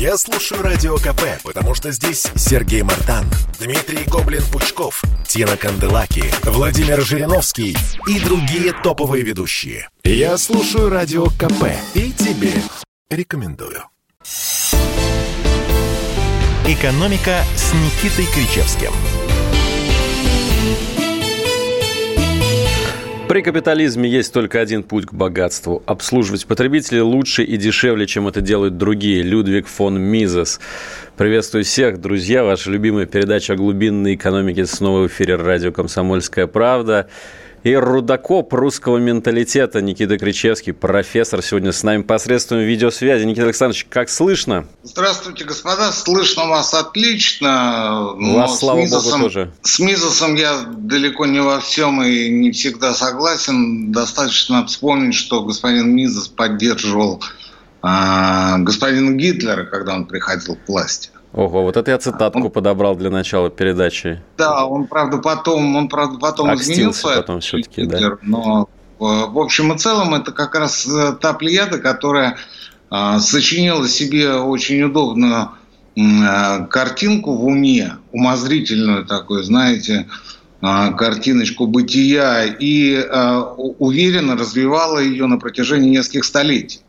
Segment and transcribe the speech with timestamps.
[0.00, 3.26] Я слушаю Радио КП, потому что здесь Сергей Мартан,
[3.58, 7.76] Дмитрий Гоблин-Пучков, Тина Канделаки, Владимир Жириновский
[8.08, 9.90] и другие топовые ведущие.
[10.02, 12.54] Я слушаю Радио КП и тебе
[13.10, 13.84] рекомендую.
[16.66, 18.92] «Экономика» с Никитой Кричевским.
[23.30, 25.84] При капитализме есть только один путь к богатству.
[25.86, 29.22] Обслуживать потребителей лучше и дешевле, чем это делают другие.
[29.22, 30.58] Людвиг фон Мизес.
[31.16, 32.42] Приветствую всех, друзья.
[32.42, 37.08] Ваша любимая передача о глубинной экономике снова в эфире радио «Комсомольская правда».
[37.62, 43.24] И рудокоп русского менталитета Никита Кричевский, профессор, сегодня с нами посредством видеосвязи.
[43.24, 44.66] Никита Александрович, как слышно?
[44.82, 45.92] Здравствуйте, господа.
[45.92, 48.14] Слышно вас отлично.
[48.16, 49.52] Вас, слава Мизосом, богу, тоже.
[49.60, 53.92] С Мизосом я далеко не во всем и не всегда согласен.
[53.92, 57.22] Достаточно вспомнить, что господин Мизос поддерживал
[57.82, 61.10] э, господина Гитлера, когда он приходил к власти.
[61.32, 62.50] Ого, вот это я цитатку он...
[62.50, 64.20] подобрал для начала передачи.
[64.36, 67.08] Да, он, правда, потом, он, правда, потом Акстился изменился.
[67.16, 68.16] потом все-таки, да.
[68.22, 68.68] Но,
[68.98, 72.36] э, в общем и целом, это как раз э, та плеяда, которая
[72.90, 75.50] э, сочинила себе очень удобную
[75.96, 80.08] э, картинку в уме, умозрительную такую, знаете,
[80.60, 83.38] э, картиночку бытия, и э,
[83.78, 86.80] уверенно развивала ее на протяжении нескольких столетий.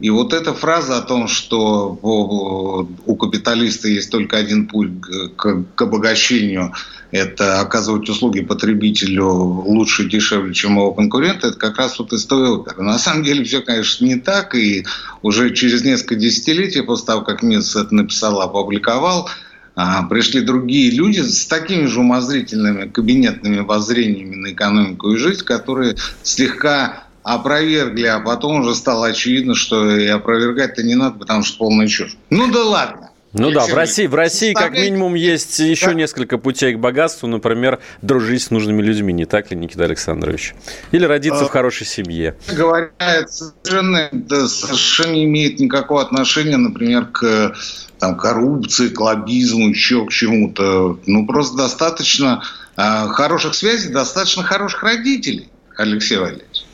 [0.00, 4.92] И вот эта фраза о том, что у капиталиста есть только один путь
[5.36, 6.72] к, обогащению,
[7.10, 12.24] это оказывать услуги потребителю лучше и дешевле, чем его конкуренты, это как раз вот из
[12.24, 12.82] той оперы.
[12.82, 14.86] На самом деле все, конечно, не так, и
[15.22, 19.28] уже через несколько десятилетий после того, как Мисс это написал, опубликовал,
[19.74, 25.96] а, пришли другие люди с такими же умозрительными кабинетными воззрениями на экономику и жизнь, которые
[26.22, 31.86] слегка опровергли, а потом уже стало очевидно, что и опровергать-то не надо, потому что полная
[31.86, 32.16] чушь.
[32.30, 33.10] Ну да ладно.
[33.32, 35.94] Ну да, в России, в России как минимум есть еще да.
[35.94, 40.54] несколько путей к богатству, например, дружить с нужными людьми, не так ли, Никита Александрович?
[40.90, 42.36] Или родиться а, в хорошей семье.
[42.50, 47.54] Говоря, это совершенно, да, совершенно не имеет никакого отношения, например, к
[48.00, 50.98] там, коррупции, к лоббизму, еще к чему-то.
[51.06, 52.42] Ну, просто достаточно
[52.76, 56.64] э, хороших связей, достаточно хороших родителей, Алексей Валерьевич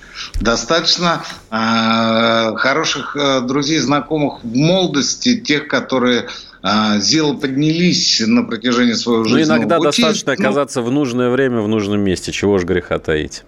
[0.40, 6.28] достаточно э, хороших э, друзей, знакомых в молодости, тех, которые
[6.62, 9.44] э, зело поднялись на протяжении своего жизни.
[9.44, 10.02] Ну, иногда пути.
[10.02, 13.42] достаточно ну, оказаться в нужное время в нужном месте, чего ж греха таить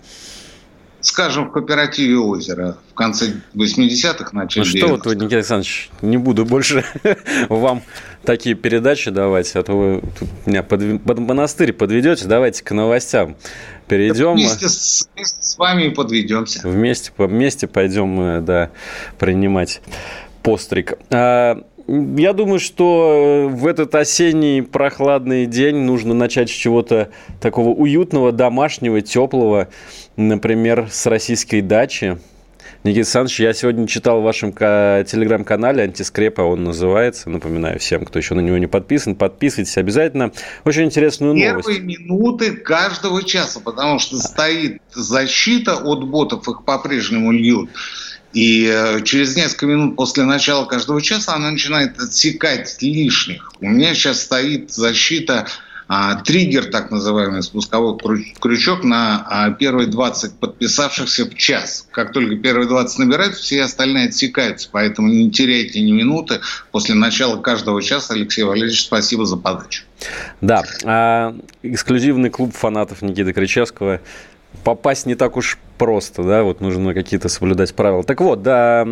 [1.00, 6.16] скажем, в кооперативе «Озеро» в конце 80-х, начале Ну что вот вы, Никита Александрович, не
[6.16, 6.84] буду больше
[7.48, 7.82] вам
[8.24, 10.02] такие передачи давать, а то вы
[10.46, 12.26] меня под, под монастырь подведете.
[12.26, 13.36] Давайте к новостям
[13.86, 14.34] перейдем.
[14.34, 16.60] Вместе с, вместе с вами подведемся.
[16.68, 18.70] Вместе, вместе пойдем, да,
[19.18, 19.80] принимать
[20.42, 20.98] постриг.
[21.88, 27.08] Я думаю, что в этот осенний прохладный день нужно начать с чего-то
[27.40, 29.68] такого уютного, домашнего, теплого,
[30.16, 32.18] например, с российской дачи.
[32.84, 37.30] Никита Александрович, я сегодня читал в вашем телеграм-канале «Антискрепа», он называется.
[37.30, 40.30] Напоминаю всем, кто еще на него не подписан, подписывайтесь обязательно.
[40.66, 41.66] Очень интересную новость.
[41.66, 47.70] Первые минуты каждого часа, потому что стоит защита от ботов, их по-прежнему льют.
[48.32, 53.52] И э, через несколько минут после начала каждого часа она начинает отсекать лишних.
[53.60, 55.46] У меня сейчас стоит защита
[55.90, 57.96] а, триггер, так называемый спусковой
[58.38, 61.88] крючок на а, первые 20 подписавшихся в час.
[61.90, 64.68] Как только первые 20 набирают, все остальные отсекаются.
[64.70, 66.40] Поэтому не теряйте ни минуты.
[66.72, 69.84] После начала каждого часа, Алексей Валерьевич, спасибо за подачу.
[70.42, 74.02] Да, а, эксклюзивный клуб фанатов Никиты Кричевского
[74.64, 78.02] попасть не так уж просто, да, вот нужно какие-то соблюдать правила.
[78.02, 78.84] Так вот, да,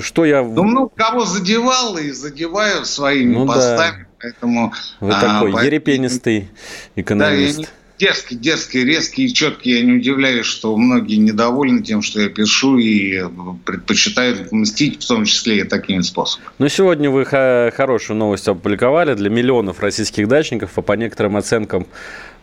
[0.00, 0.42] что я...
[0.42, 4.08] Ну, ну кого задевал и задеваю своими ну, постами, да.
[4.20, 4.72] поэтому...
[5.00, 5.64] Вы а, такой по...
[5.64, 6.48] ерепенистый
[6.96, 7.56] экономист.
[7.56, 7.68] Да, я
[8.00, 9.72] дерзкий, дерзкий, резкий и четкий.
[9.72, 13.22] Я не удивляюсь, что многие недовольны тем, что я пишу и
[13.64, 16.48] предпочитают мстить, в том числе и такими способами.
[16.58, 21.86] Ну, сегодня вы хорошую новость опубликовали для миллионов российских дачников, а по некоторым оценкам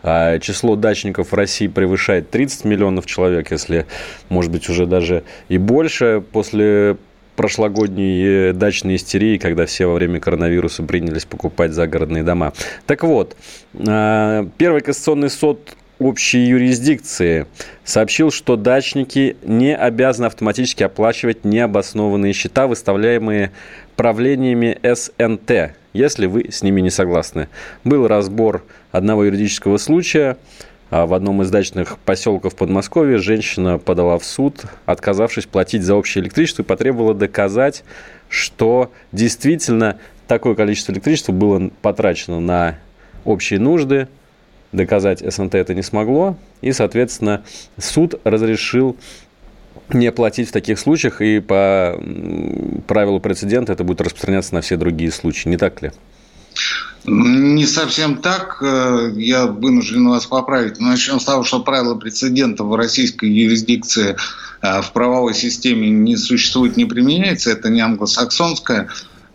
[0.00, 3.86] а число дачников в России превышает 30 миллионов человек, если,
[4.28, 6.96] может быть, уже даже и больше после
[7.38, 12.52] прошлогодней дачной истерии, когда все во время коронавируса принялись покупать загородные дома.
[12.84, 13.36] Так вот,
[13.86, 17.46] а, Первый Конституционный суд общей юрисдикции
[17.84, 23.52] сообщил, что дачники не обязаны автоматически оплачивать необоснованные счета, выставляемые
[23.94, 27.48] правлениями СНТ, если вы с ними не согласны.
[27.84, 30.38] Был разбор одного юридического случая.
[30.90, 36.24] А в одном из дачных поселков Подмосковья женщина подала в суд, отказавшись платить за общее
[36.24, 37.84] электричество и потребовала доказать
[38.28, 42.78] что действительно такое количество электричества было потрачено на
[43.24, 44.08] общие нужды,
[44.72, 47.42] доказать СНТ это не смогло, и, соответственно,
[47.78, 48.96] суд разрешил
[49.88, 51.98] не платить в таких случаях, и по
[52.86, 55.92] правилу прецедента это будет распространяться на все другие случаи, не так ли?
[57.04, 58.58] Не совсем так.
[58.60, 60.78] Э, я вынужден вас поправить.
[60.80, 64.16] Начнем с того, что правила прецедента в российской юрисдикции
[64.62, 67.50] э, в правовой системе не существует, не применяется.
[67.50, 68.88] Это не англосаксонская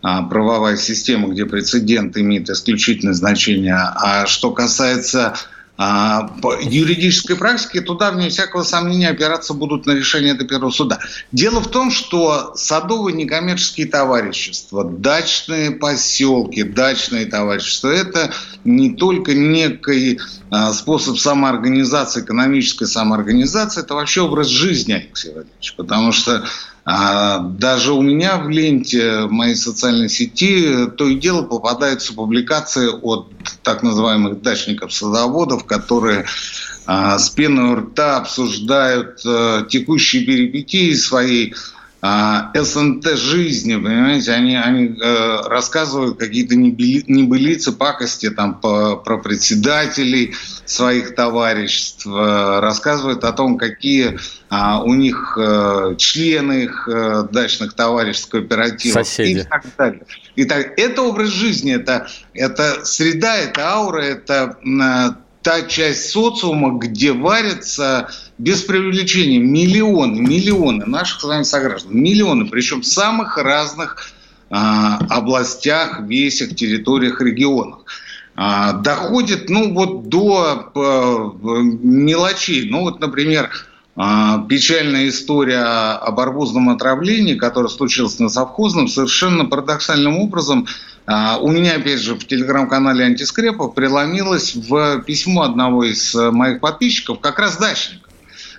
[0.04, 3.76] а, правовая система, где прецедент имеет исключительное значение.
[3.76, 5.34] А что касается
[5.76, 11.00] по юридической практике туда, вне всякого сомнения, опираться будут на решение до первого суда.
[11.32, 18.32] Дело в том, что садовые некоммерческие товарищества, дачные поселки, дачные товарищества– это
[18.64, 20.20] не только некий
[20.52, 25.74] а, способ самоорганизации, экономической самоорганизации, это вообще образ жизни, Алексей Валерьевич.
[25.76, 26.46] Потому что
[26.86, 33.30] а даже у меня в ленте моей социальной сети то и дело попадаются публикации от
[33.64, 36.26] так называемых дачников-садоводов, которые
[36.86, 41.56] а, с пеной у рта обсуждают а, текущие перипетии своей
[42.04, 50.34] СНТ жизни, понимаете, они, они э, рассказывают какие-то небылицы, пакости там по, про председателей
[50.66, 54.20] своих товариществ, э, рассказывают о том, какие
[54.50, 59.40] а, у них э, члены их э, дачных товариществ, кооперативов Соседи.
[59.40, 60.06] и так далее.
[60.36, 66.80] И так, это образ жизни, это, это среда, это аура, это э, та часть социума,
[66.80, 74.12] где варятся без привлечения миллионы, миллионы наших с вами сограждан, миллионы, причем самых разных
[74.50, 77.80] а, областях, весях, территориях, регионах.
[78.36, 81.32] А, доходит, ну, вот до а,
[81.82, 82.70] мелочей.
[82.70, 83.50] Ну, вот, например,
[83.96, 90.68] а, печальная история об арбузном отравлении, которая случилась на совхозном, совершенно парадоксальным образом
[91.06, 97.20] а, у меня, опять же, в телеграм-канале «Антискрепов» преломилось в письмо одного из моих подписчиков,
[97.20, 98.10] как раз дачника,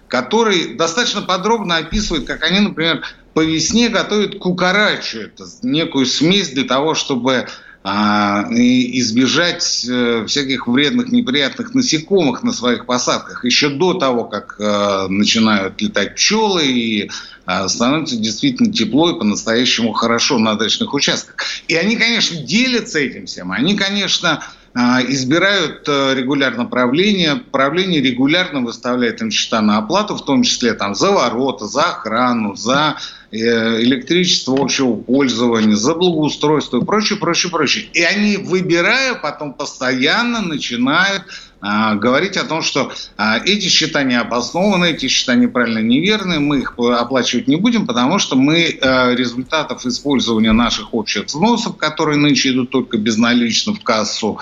[0.09, 3.03] который достаточно подробно описывает, как они, например,
[3.33, 7.49] по весне готовят кукарачу, это некую смесь для того, чтобы
[7.87, 15.07] а, избежать э, всяких вредных, неприятных насекомых на своих посадках еще до того, как э,
[15.09, 17.11] начинают летать пчелы и
[17.45, 21.37] а, становится действительно тепло и по-настоящему хорошо на дачных участках.
[21.69, 23.53] И они, конечно, делятся этим всем.
[23.53, 24.43] Они, конечно,
[24.75, 30.95] избирают э, регулярно правление, правление регулярно выставляет им счета на оплату, в том числе там,
[30.95, 32.97] за ворота, за охрану, за
[33.35, 37.89] Э, электричество общего пользования, за благоустройство и прочее, прочее, прочее.
[37.93, 41.54] И они, выбирая, потом постоянно начинают а,
[41.95, 46.75] говорить о том, что а, эти счета не обоснованы, эти счета неправильно неверны, мы их
[46.79, 52.71] оплачивать не будем, потому что мы а, результатов использования наших общих взносов, которые нынче идут
[52.71, 54.39] только безналично в кассу,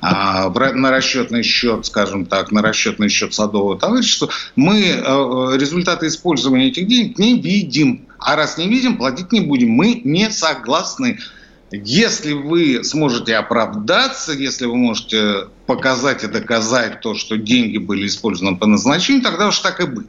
[0.00, 4.78] а, на расчетный счет, скажем так, на расчетный счет садового товарищества, мы
[5.58, 8.06] результаты использования этих денег не видим.
[8.18, 9.70] А раз не видим, платить не будем.
[9.70, 11.18] Мы не согласны.
[11.72, 18.58] Если вы сможете оправдаться, если вы можете показать и доказать то, что деньги были использованы
[18.58, 20.06] по назначению, тогда уж так и быть.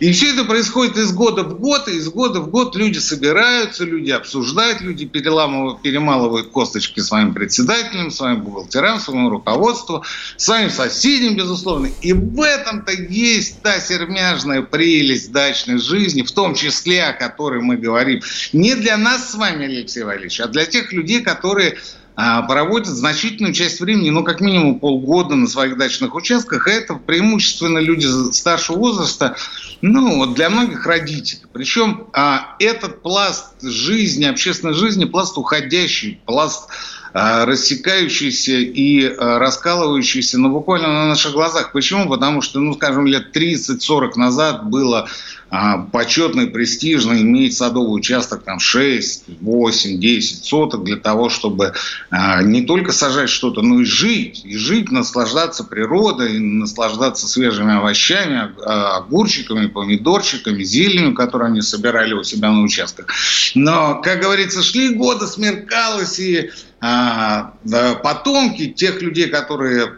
[0.00, 3.84] И все это происходит из года в год, и из года в год люди собираются,
[3.84, 10.04] люди обсуждают, люди переламывают, перемалывают косточки своим председателям, своим бухгалтерам, своему руководству,
[10.36, 11.88] своим соседям, безусловно.
[12.00, 17.76] И в этом-то есть та сермяжная прелесть дачной жизни, в том числе о которой мы
[17.76, 18.20] говорим.
[18.52, 21.78] Не для нас с вами, Алексей Валерьевич, а для тех людей, которые
[22.14, 26.68] проводят значительную часть времени, ну, как минимум полгода на своих дачных участках.
[26.68, 29.36] это преимущественно люди старшего возраста,
[29.80, 31.42] ну, вот для многих родителей.
[31.52, 40.38] Причем а, этот пласт жизни, общественной жизни, пласт уходящий, пласт а, рассекающийся и а, раскалывающийся,
[40.38, 41.72] ну, буквально на наших глазах.
[41.72, 42.08] Почему?
[42.08, 45.08] Потому что, ну, скажем, лет 30-40 назад было
[45.54, 51.74] а, почетно и престижно иметь садовый участок там 6, 8, 10 соток для того, чтобы
[52.08, 54.40] а, не только сажать что-то, но и жить.
[54.46, 62.24] И жить, наслаждаться природой, наслаждаться свежими овощами, а, огурчиками, помидорчиками, зеленью, которую они собирали у
[62.24, 63.08] себя на участках.
[63.54, 66.50] Но, как говорится, шли годы, смеркалось, и
[66.82, 69.92] потомки тех людей, которые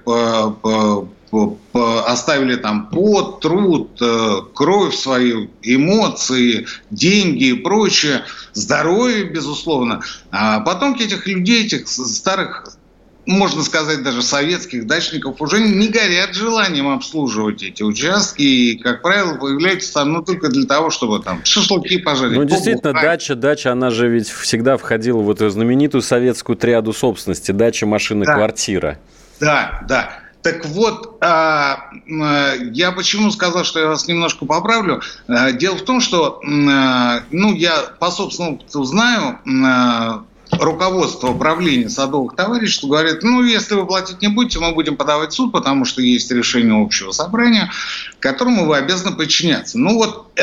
[1.73, 10.01] оставили там пот, труд, э, кровь свою, эмоции, деньги и прочее, здоровье, безусловно.
[10.31, 12.77] А потомки этих людей, этих старых
[13.27, 18.43] можно сказать, даже советских дачников уже не горят желанием обслуживать эти участки.
[18.43, 22.37] И, как правило, появляются там ну, только для того, чтобы там шашлыки пожарить.
[22.37, 27.53] Ну, действительно, дача, дача, она же ведь всегда входила в эту знаменитую советскую триаду собственности.
[27.53, 28.35] Дача, машина, да.
[28.35, 28.99] квартира.
[29.41, 30.21] Да, да.
[30.43, 31.91] Так вот, а,
[32.21, 35.01] а, я почему сказал, что я вас немножко поправлю.
[35.27, 39.39] А, дело в том, что, ну, я по собственному опыту знаю,
[40.61, 45.53] руководство управления садовых товариществ говорит, ну, если вы платить не будете, мы будем подавать суд,
[45.53, 47.71] потому что есть решение общего собрания,
[48.21, 49.79] которому вы обязаны подчиняться.
[49.79, 50.35] Ну, вот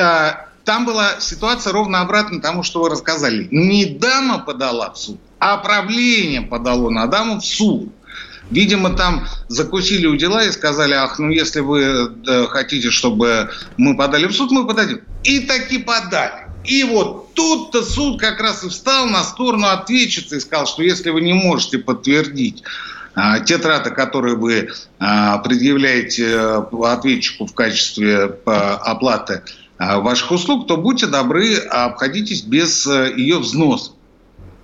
[0.63, 3.47] там была ситуация ровно обратно тому, что вы рассказали.
[3.51, 7.91] Не дама подала в суд, а правление подало на даму в суд.
[8.51, 13.95] Видимо, там закусили у дела и сказали, ах, ну если вы да, хотите, чтобы мы
[13.95, 15.01] подали в суд, мы подадим.
[15.23, 16.50] И таки подали.
[16.63, 21.09] И вот тут-то суд как раз и встал на сторону ответчицы и сказал, что если
[21.09, 22.63] вы не можете подтвердить
[23.13, 29.41] а, те траты, которые вы а, предъявляете э, ответчику в качестве а, оплаты
[29.77, 33.91] а, ваших услуг, то будьте добры, обходитесь без э, ее взноса.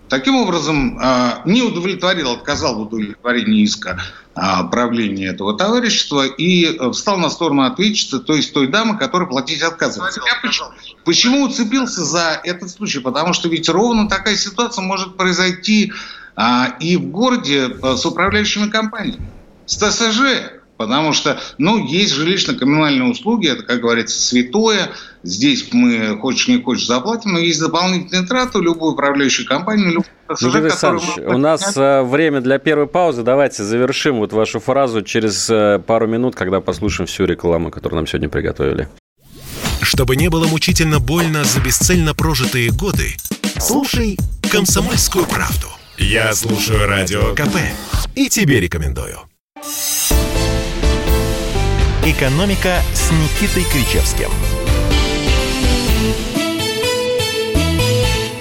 [0.10, 4.02] Таким образом, а, не удовлетворил, отказал в удовлетворении иска
[4.36, 9.28] а, правления этого товарищества и э, встал на сторону ответчицы, то есть той дамы, которая
[9.28, 10.22] платить отказывается.
[10.26, 10.70] Я почему,
[11.04, 13.00] почему уцепился за этот случай?
[13.00, 15.92] Потому что ведь ровно такая ситуация может произойти
[16.36, 19.28] а, и в городе э, с управляющими компаниями,
[19.66, 20.57] с ТСЖ.
[20.78, 24.92] Потому что, ну, есть жилищно-коммунальные услуги, это, как говорится, святое.
[25.24, 30.06] Здесь мы, хочешь не хочешь, заплатим, но есть дополнительные траты у любой управляющей компании, любой
[30.30, 33.24] Никита Александрович, у нас э, время для первой паузы.
[33.24, 38.08] Давайте завершим вот вашу фразу через э, пару минут, когда послушаем всю рекламу, которую нам
[38.08, 38.90] сегодня приготовили.
[39.82, 43.16] Чтобы не было мучительно больно за бесцельно прожитые годы,
[43.58, 44.18] слушай
[44.52, 45.68] «Комсомольскую правду».
[45.98, 47.58] Я слушаю Радио КП
[48.16, 49.20] и тебе рекомендую.
[52.10, 54.30] «Экономика» с Никитой Кричевским.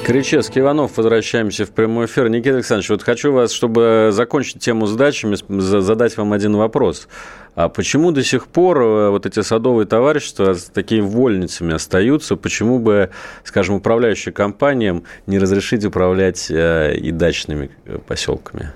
[0.04, 2.28] Кричевский, Иванов, возвращаемся в прямой эфир.
[2.28, 7.08] Никита Александрович, вот хочу вас, чтобы закончить тему с дачами, задать вам один вопрос.
[7.56, 12.36] А почему до сих пор э, вот эти садовые товарищества с такими вольницами остаются?
[12.36, 13.10] Почему бы,
[13.42, 18.70] скажем, управляющим компаниям не разрешить управлять э, и дачными э, поселками,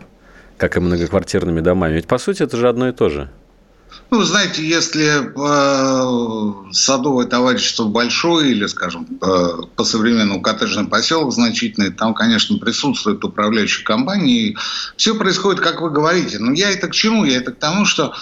[0.56, 1.94] как и многоквартирными домами?
[1.94, 3.30] Ведь, по сути, это же одно и то же.
[4.10, 11.90] Ну, знаете, если э, садовое товарищество большое или, скажем, э, по современному коттеджный поселок значительный,
[11.90, 14.56] там, конечно, присутствует управляющая компания, и
[14.96, 16.40] все происходит, как вы говорите.
[16.40, 17.24] Но я это к чему?
[17.24, 18.12] Я это к тому, что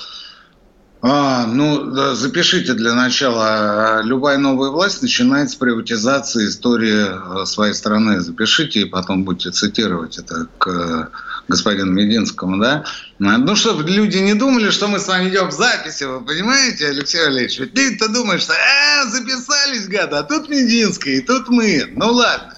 [1.00, 4.02] а, ну, запишите для начала.
[4.02, 8.20] Любая новая власть начинает с приватизации истории э, своей страны.
[8.20, 11.10] Запишите и потом будете цитировать это к
[11.48, 12.84] господину Мединскому, да?
[13.18, 17.24] Ну, чтобы люди не думали, что мы с вами идем в записи, вы понимаете, Алексей
[17.24, 17.58] Валерьевич?
[17.58, 21.90] Ведь люди-то думают, что э, записались, гада, а тут Мединский, и тут мы.
[21.96, 22.54] Ну, ладно.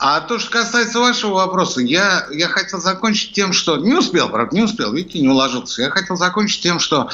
[0.00, 3.78] А то, что касается вашего вопроса, я, я хотел закончить тем, что...
[3.78, 5.82] Не успел, правда, не успел, видите, не уложился.
[5.82, 7.10] Я хотел закончить тем, что а,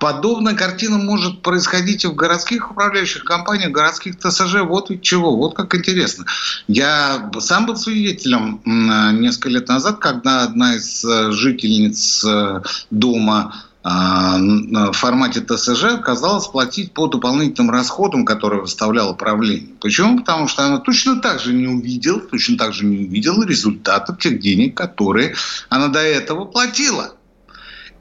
[0.00, 4.62] подобная картина может происходить и в городских управляющих компаниях, городских ТСЖ.
[4.66, 6.26] Вот ведь чего, вот как интересно.
[6.68, 13.54] Я сам был свидетелем несколько лет назад, когда одна из э, жительниц э, дома
[13.88, 19.76] а, в формате ТСЖ отказалась платить по дополнительным расходам, которые выставляло правление.
[19.80, 20.18] Почему?
[20.18, 24.40] Потому что она точно так же не увидела, точно так же не увидела результатов тех
[24.40, 25.36] денег, которые
[25.68, 27.12] она до этого платила.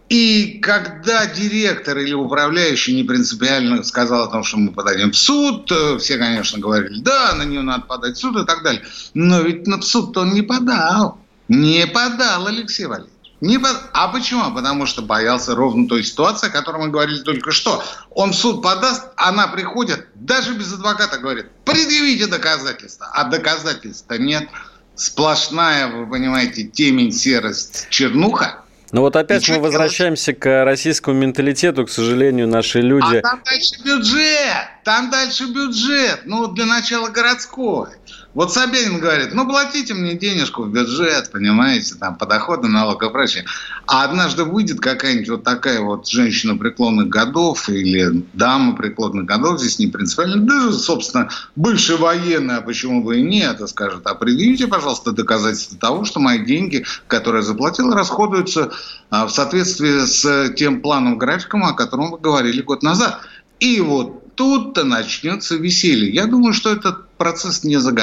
[0.09, 5.71] И когда директор или управляющий не принципиально сказал о том, что мы подадим в суд,
[5.71, 8.83] э, все, конечно, говорили, да, на нее надо подать в суд и так далее.
[9.15, 11.19] Но ведь на суд он не подал.
[11.47, 13.13] Не подал Алексей Валерьевич.
[13.41, 13.75] Не под...
[13.93, 14.53] А почему?
[14.53, 17.83] Потому что боялся ровно той ситуации, о которой мы говорили только что.
[18.11, 23.09] Он в суд подаст, она приходит, даже без адвоката говорит, предъявите доказательства.
[23.11, 24.47] А доказательств-то нет.
[24.95, 28.61] Сплошная, вы понимаете, темень, серость, чернуха–
[28.95, 30.39] ну вот опять мы возвращаемся делать?
[30.39, 33.17] к российскому менталитету, к сожалению, наши люди...
[33.17, 37.89] А там дальше бюджет, там дальше бюджет, ну для начала городской.
[38.33, 43.45] Вот Собянин говорит, ну, платите мне денежку в бюджет, понимаете, там, подоходный налог и прочее.
[43.87, 49.77] А однажды выйдет какая-нибудь вот такая вот женщина преклонных годов или дама преклонных годов, здесь
[49.79, 54.67] не принципиально, даже, собственно, бывший военный, а почему бы и нет, и скажет, а предъявите,
[54.67, 58.71] пожалуйста, доказательства того, что мои деньги, которые я заплатил, расходуются
[59.11, 63.19] а, в соответствии с тем планом графиком, о котором вы говорили год назад.
[63.59, 66.11] И вот тут-то начнется веселье.
[66.11, 67.93] Я думаю, что этот процесс не за.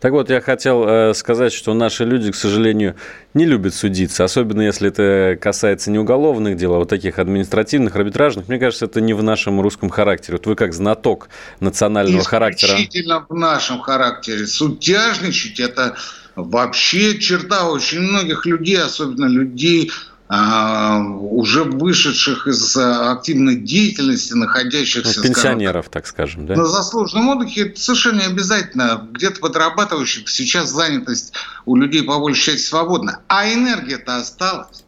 [0.00, 2.96] Так вот, я хотел э, сказать, что наши люди, к сожалению,
[3.34, 8.48] не любят судиться, особенно если это касается не уголовных дел, а вот таких административных, арбитражных.
[8.48, 10.38] Мне кажется, это не в нашем русском характере.
[10.38, 11.28] Вот вы как знаток
[11.60, 12.70] национального характера.
[12.70, 14.46] Исключительно в нашем характере.
[14.46, 15.96] Судьяжничать– это
[16.34, 19.90] вообще черта очень многих людей, особенно людей
[20.32, 25.18] уже вышедших из а, активной деятельности, находящихся...
[25.18, 26.54] Ну, пенсионеров, так, так скажем, да?
[26.54, 29.08] На заслуженном отдыхе это совершенно не обязательно.
[29.10, 31.32] Где-то подрабатывающих сейчас занятость
[31.66, 33.22] у людей по большей части свободна.
[33.26, 34.84] А энергия-то осталась.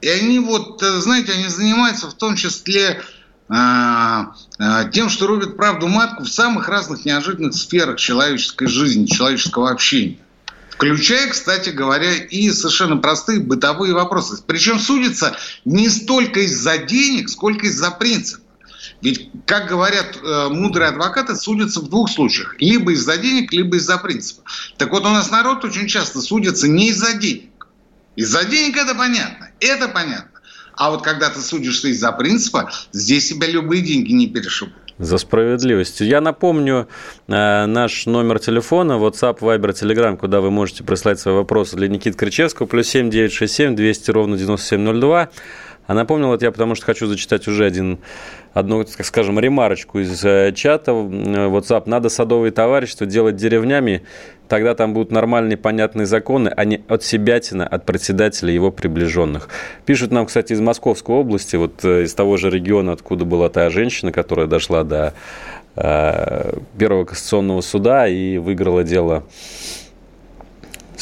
[0.00, 3.02] И они вот, э, знаете, они занимаются в том числе
[3.50, 9.70] а, а, тем, что рубят правду матку в самых разных неожиданных сферах человеческой жизни, человеческого
[9.70, 10.18] общения
[10.72, 14.42] включая, кстати говоря, и совершенно простые бытовые вопросы.
[14.46, 18.42] Причем судится не столько из-за денег, сколько из-за принципа.
[19.00, 22.56] Ведь, как говорят э, мудрые адвокаты, судятся в двух случаях.
[22.58, 24.42] Либо из-за денег, либо из-за принципа.
[24.76, 27.66] Так вот, у нас народ очень часто судится не из-за денег.
[28.16, 29.50] Из-за денег это понятно.
[29.60, 30.30] Это понятно.
[30.74, 34.81] А вот когда ты судишься из-за принципа, здесь себя любые деньги не перешибут.
[34.98, 36.00] За справедливость.
[36.00, 36.86] Я напомню
[37.28, 42.16] э, наш номер телефона, WhatsApp, Viber, Telegram, куда вы можете прислать свои вопросы для Никиты
[42.16, 45.30] Кричевского, плюс 7 967 200 ровно 9702.
[45.86, 47.98] А напомнил это я, потому что хочу зачитать уже один,
[48.54, 51.82] одну, скажем, ремарочку из э, чата WhatsApp.
[51.86, 54.02] Надо садовые товарищества делать деревнями,
[54.48, 59.48] тогда там будут нормальные, понятные законы, а не от себятина, от председателя его приближенных.
[59.84, 63.68] Пишут нам, кстати, из Московской области, вот э, из того же региона, откуда была та
[63.70, 65.14] женщина, которая дошла до
[65.74, 69.24] э, Первого Конституционного суда и выиграла дело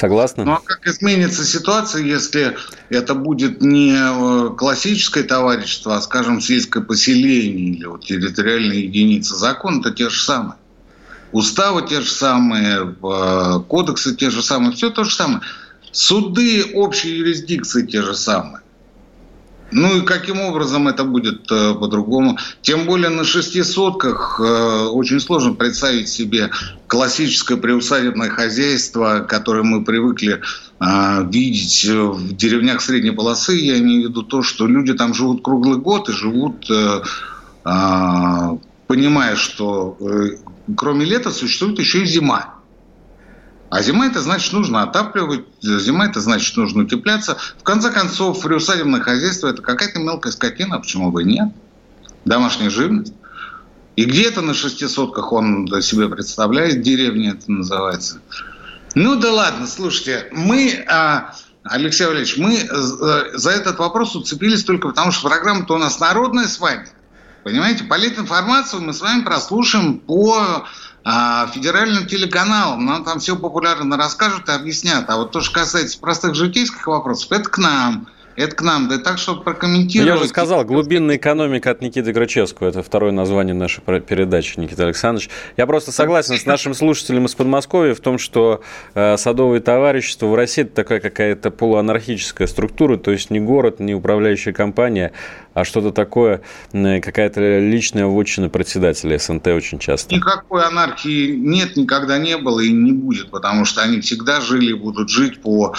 [0.00, 0.46] Согласна?
[0.46, 2.56] Ну а как изменится ситуация, если
[2.88, 9.36] это будет не э, классическое товарищество, а, скажем, сельское поселение или вот территориальная единица?
[9.36, 10.54] Закон это те же самые.
[11.32, 15.42] Уставы те же самые, э, кодексы те же самые, все то же самое.
[15.92, 18.59] Суды общей юрисдикции те же самые.
[19.72, 22.38] Ну и каким образом это будет э, по-другому?
[22.62, 26.50] Тем более на шести сотках э, очень сложно представить себе
[26.86, 30.40] классическое приусадебное хозяйство, которое мы привыкли
[30.80, 33.54] э, видеть в деревнях средней полосы.
[33.54, 37.02] Я имею в виду то, что люди там живут круглый год и живут, э,
[37.64, 40.36] э, понимая, что э,
[40.76, 42.59] кроме лета существует еще и зима.
[43.70, 47.38] А зима это значит нужно отапливать, зима это значит нужно утепляться.
[47.58, 51.48] В конце концов, приусадебное хозяйство это какая-то мелкая скотина, почему бы и нет?
[52.24, 53.14] Домашняя живность.
[53.94, 58.20] И где-то на шестисотках он себе представляет, деревня это называется.
[58.96, 64.88] Ну да ладно, слушайте, мы, а, Алексей Валерьевич, мы э, за этот вопрос уцепились только
[64.88, 66.88] потому, что программа-то у нас народная с вами.
[67.44, 70.64] Понимаете, политинформацию мы с вами прослушаем по
[71.04, 75.08] а федеральным телеканалам нам там все популярно расскажут и объяснят.
[75.08, 78.08] А вот то, что касается простых житейских вопросов, это к нам.
[78.36, 78.88] Это к нам.
[78.88, 80.08] Да так, чтобы прокомментировать.
[80.08, 82.68] Я уже сказал, глубинная экономика от Никиты Грачевского.
[82.68, 85.28] Это второе название нашей передачи, Никита Александрович.
[85.56, 88.62] Я просто согласен с нашим слушателем из Подмосковья в том, что
[88.94, 93.94] э, садовые товарищества в России это такая какая-то полуанархическая структура, то есть не город, не
[93.94, 95.12] управляющая компания,
[95.60, 96.42] а что-то такое,
[96.72, 100.14] какая-то личная вотчина председателя СНТ очень часто.
[100.14, 104.74] Никакой анархии нет, никогда не было и не будет, потому что они всегда жили и
[104.74, 105.74] будут жить по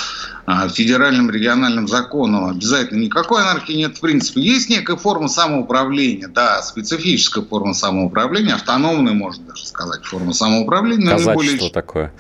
[0.46, 2.46] а, федеральным региональным законам.
[2.46, 4.42] Обязательно никакой анархии нет в принципе.
[4.42, 11.12] Есть некая форма самоуправления, да, специфическая форма самоуправления, автономная, можно даже сказать, форма самоуправления.
[11.12, 11.72] Казачество более...
[11.72, 12.14] такое.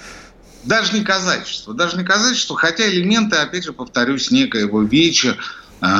[0.64, 5.38] Даже не казачество, даже не казачество, хотя элементы, опять же, повторюсь, некоего веча,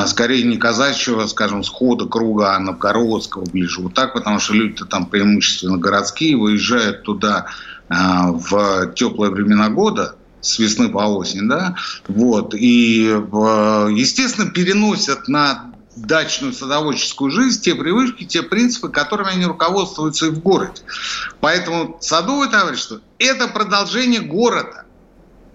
[0.08, 3.82] скорее не казачьего, скажем, схода круга, а новгородского ближе.
[3.82, 7.48] Вот так, потому что люди-то там преимущественно городские, выезжают туда
[7.90, 11.76] а, в теплые времена года, с весны по осень, да,
[12.08, 20.28] вот, и, естественно, переносят на дачную садоводческую жизнь те привычки, те принципы, которыми они руководствуются
[20.28, 20.82] и в городе.
[21.42, 24.86] Поэтому садовое товарищество– это продолжение города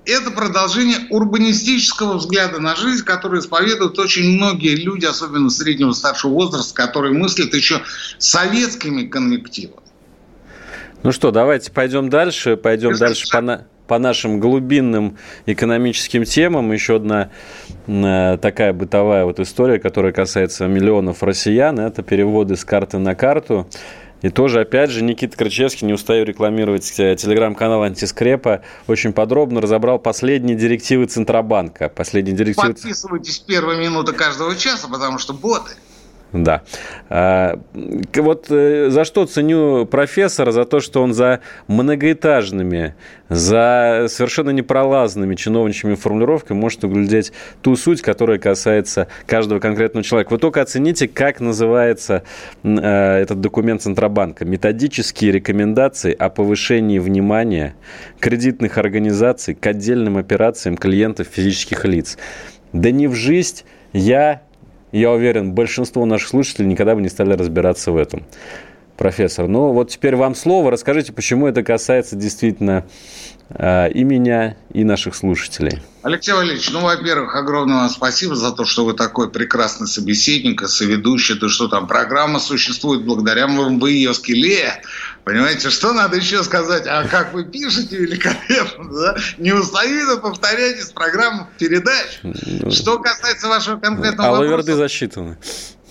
[0.07, 6.75] это продолжение урбанистического взгляда на жизнь, который исповедуют очень многие люди, особенно среднего старшего возраста,
[6.75, 7.83] которые мыслят еще
[8.19, 9.81] советскими конвективами.
[11.03, 16.73] Ну что, давайте пойдем дальше, пойдем Если дальше по, по нашим глубинным экономическим темам.
[16.73, 17.31] Еще одна
[17.87, 23.69] э, такая бытовая вот история, которая касается миллионов россиян, это переводы с карты на карту.
[24.27, 30.01] И тоже, опять же, Никита Крычевский, не устаю рекламировать э, телеграм-канал «Антискрепа», очень подробно разобрал
[30.01, 31.89] последние директивы Центробанка.
[31.89, 32.73] Последние директивы...
[32.73, 35.75] Подписывайтесь первые минуты каждого часа, потому что боты.
[36.37, 36.63] Да.
[37.09, 37.59] А,
[38.15, 40.53] вот э, за что ценю профессора?
[40.53, 42.95] За то, что он за многоэтажными,
[43.29, 50.33] за совершенно непролазными чиновничьими формулировками может углядеть ту суть, которая касается каждого конкретного человека.
[50.33, 52.23] Вы только оцените, как называется
[52.63, 52.71] э,
[53.23, 54.45] этот документ Центробанка.
[54.45, 57.75] Методические рекомендации о повышении внимания
[58.21, 62.19] кредитных организаций к отдельным операциям клиентов физических лиц.
[62.73, 64.43] Да не в жизнь я
[64.99, 68.25] я уверен, большинство наших слушателей никогда бы не стали разбираться в этом.
[68.97, 70.71] Профессор, ну вот теперь вам слово.
[70.71, 72.87] Расскажите, почему это касается действительно
[73.51, 75.83] э, и меня, и наших слушателей.
[76.03, 81.35] Алексей Валерьевич, ну, во-первых, огромное вам спасибо за то, что вы такой прекрасный собеседник, соведущий,
[81.35, 84.81] то, что там программа существует благодаря вам, вы ее скеле.
[85.27, 86.87] Понимаете, что надо еще сказать?
[86.87, 89.17] А как вы пишете великолепно, да?
[89.39, 92.21] Не устаю повторять из программ передач.
[92.73, 94.73] Что касается вашего конкретного а вопроса...
[94.75, 95.37] А засчитаны.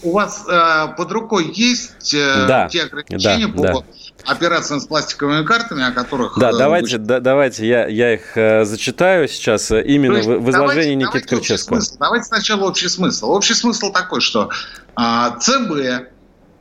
[0.03, 3.85] У вас э, под рукой есть э, да, те ограничения да, по да
[4.23, 6.39] операциям с пластиковыми картами, о которых...
[6.39, 10.49] Да, э, давайте, да, давайте я, я их э, зачитаю сейчас, э, именно есть, в
[10.49, 11.81] изложении давайте, Никиты давайте Кричевского.
[11.99, 13.31] Давайте сначала общий смысл.
[13.31, 14.49] Общий смысл такой, что
[14.97, 15.01] э,
[15.41, 16.03] ЦБ э,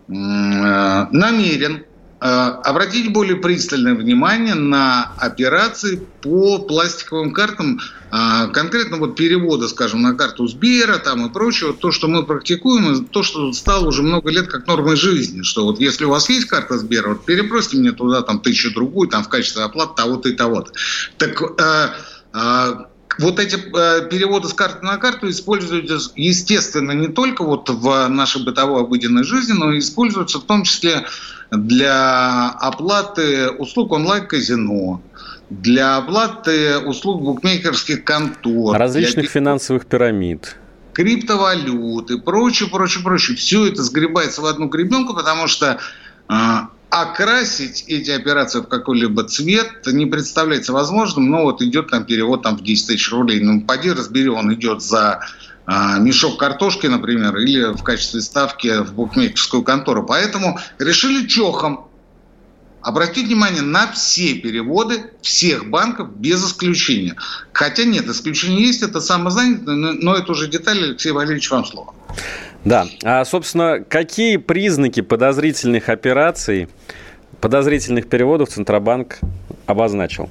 [0.09, 1.85] намерен
[2.27, 10.15] обратить более пристальное внимание на операции по пластиковым картам, э, конкретно вот перевода, скажем, на
[10.15, 14.47] карту Сбера там и прочего, то, что мы практикуем, то, что стало уже много лет
[14.47, 18.23] как нормой жизни, что вот если у вас есть карта Сбера, вот перепросите мне туда
[18.23, 20.73] там тысячу другую, там в качестве оплаты того-то и того-то.
[21.19, 21.89] Так э,
[22.33, 22.75] э,
[23.19, 28.45] вот эти э, переводы с карты на карту используются, естественно, не только вот в нашей
[28.45, 31.05] бытовой обыденной жизни, но и используются в том числе
[31.51, 35.03] для оплаты услуг онлайн-казино,
[35.51, 38.77] для оплаты услуг букмекерских контор.
[38.77, 39.31] Различных для...
[39.31, 40.57] финансовых пирамид
[40.95, 43.37] криптовалюты, прочее, прочее, прочее.
[43.37, 45.79] Все это сгребается в одну гребенку, потому что
[46.29, 46.35] э,
[46.95, 51.29] окрасить эти операции в какой-либо цвет не представляется возможным.
[51.29, 53.41] Но вот идет там перевод там, в 10 тысяч рублей.
[53.41, 55.21] Ну, поди разбери, он идет за
[55.67, 60.07] а, мешок картошки, например, или в качестве ставки в букмекерскую контору.
[60.07, 61.89] Поэтому решили чохом
[62.81, 67.17] обратить внимание на все переводы всех банков без исключения.
[67.53, 71.93] Хотя нет, исключение есть, это самозанятый, но это уже детали, Алексей Валерьевич, вам слово.
[72.65, 76.69] Да, а, собственно, какие признаки подозрительных операций,
[77.41, 79.19] подозрительных переводов Центробанк
[79.67, 80.31] обозначил?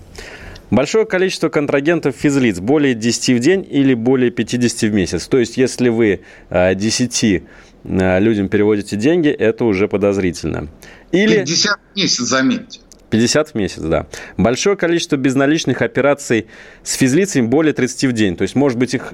[0.72, 5.28] Большое количество контрагентов физлиц, более 10 в день или более 50 в месяц.
[5.28, 7.42] То есть, если вы 10 э,
[7.84, 10.70] э, людям переводите деньги, это уже подозрительно.
[11.12, 11.42] Или...
[11.42, 12.80] 50 в месяц, заметьте.
[13.12, 14.08] 50 в месяц, да.
[14.38, 16.48] Большое количество безналичных операций
[16.82, 18.36] с физлицами более 30 в день.
[18.36, 19.14] То есть, может быть, их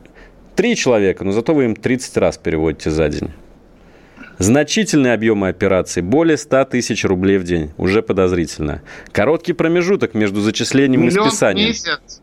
[0.56, 3.32] 3 человека, но зато вы им 30 раз переводите за день.
[4.40, 8.82] Значительные объемы операций, более 100 тысяч рублей в день, уже подозрительно.
[9.12, 11.66] Короткий промежуток между зачислением Миллион и списанием.
[11.66, 12.22] В месяц.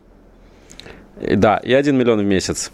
[1.37, 2.71] Да, и 1 миллион в месяц.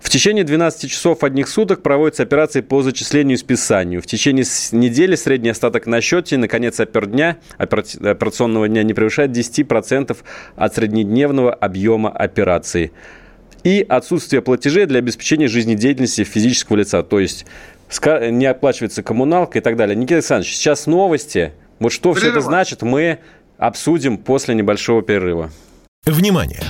[0.00, 4.02] В течение 12 часов одних суток проводятся операции по зачислению и списанию.
[4.02, 10.16] В течение недели средний остаток на счете, наконец, опердня, операционного дня не превышает 10%
[10.56, 12.92] от среднедневного объема операций.
[13.64, 17.02] И отсутствие платежей для обеспечения жизнедеятельности физического лица.
[17.02, 17.46] То есть
[18.30, 19.94] не оплачивается коммуналка и так далее.
[19.94, 21.52] Никита Александрович, сейчас новости.
[21.78, 22.20] Вот что Прерыва.
[22.20, 23.18] все это значит, мы
[23.58, 25.50] обсудим после небольшого перерыва.
[26.04, 26.62] Внимание!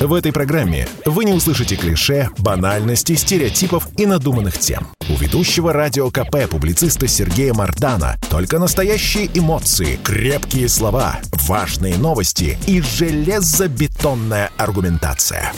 [0.00, 4.86] В этой программе вы не услышите клише, банальности, стереотипов и надуманных тем.
[5.10, 12.80] У ведущего радио КП публициста Сергея Мардана только настоящие эмоции, крепкие слова, важные новости и
[12.80, 15.52] железобетонная аргументация.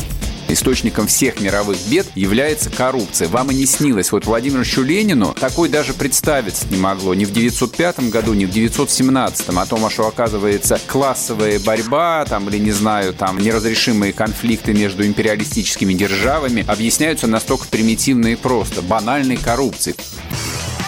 [0.50, 3.28] Источником всех мировых бед является коррупция.
[3.28, 4.10] Вам и не снилось.
[4.10, 7.14] Вот Владимиру Ленину такой даже представиться не могло.
[7.14, 9.48] Ни в 905 году, ни в 917.
[9.48, 15.94] О том, что оказывается классовая борьба, там, или, не знаю, там, неразрешимые конфликты между империалистическими
[15.94, 18.82] державами объясняются настолько примитивно и просто.
[18.82, 19.94] Банальной коррупцией.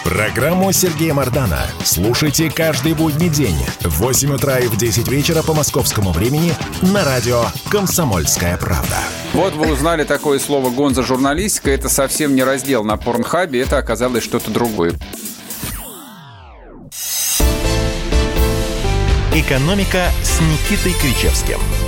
[0.03, 5.53] Программу Сергея Мардана слушайте каждый будний день в 8 утра и в 10 вечера по
[5.53, 8.97] московскому времени на радио «Комсомольская правда».
[9.33, 11.71] Вот вы узнали такое слово «гонза-журналистика».
[11.71, 14.93] Это совсем не раздел на Порнхабе, это оказалось что-то другое.
[19.33, 21.59] «Экономика» с Никитой Кричевским–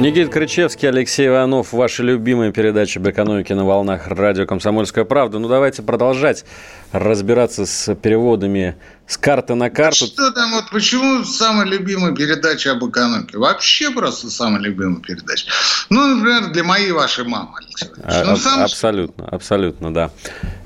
[0.00, 1.72] Никит Крычевский, Алексей Иванов.
[1.72, 5.38] Ваши любимые передачи об экономике на волнах радио «Комсомольская правда».
[5.38, 6.44] Ну, давайте продолжать
[6.90, 8.74] разбираться с переводами
[9.06, 10.06] с карты на карту.
[10.06, 13.38] А что там, вот почему самая любимая передача об экономике?
[13.38, 15.46] Вообще просто самая любимая передача.
[15.90, 18.62] Ну, например, для моей вашей мамы, Алексей а, ну, сам...
[18.62, 20.10] Абсолютно, абсолютно, да.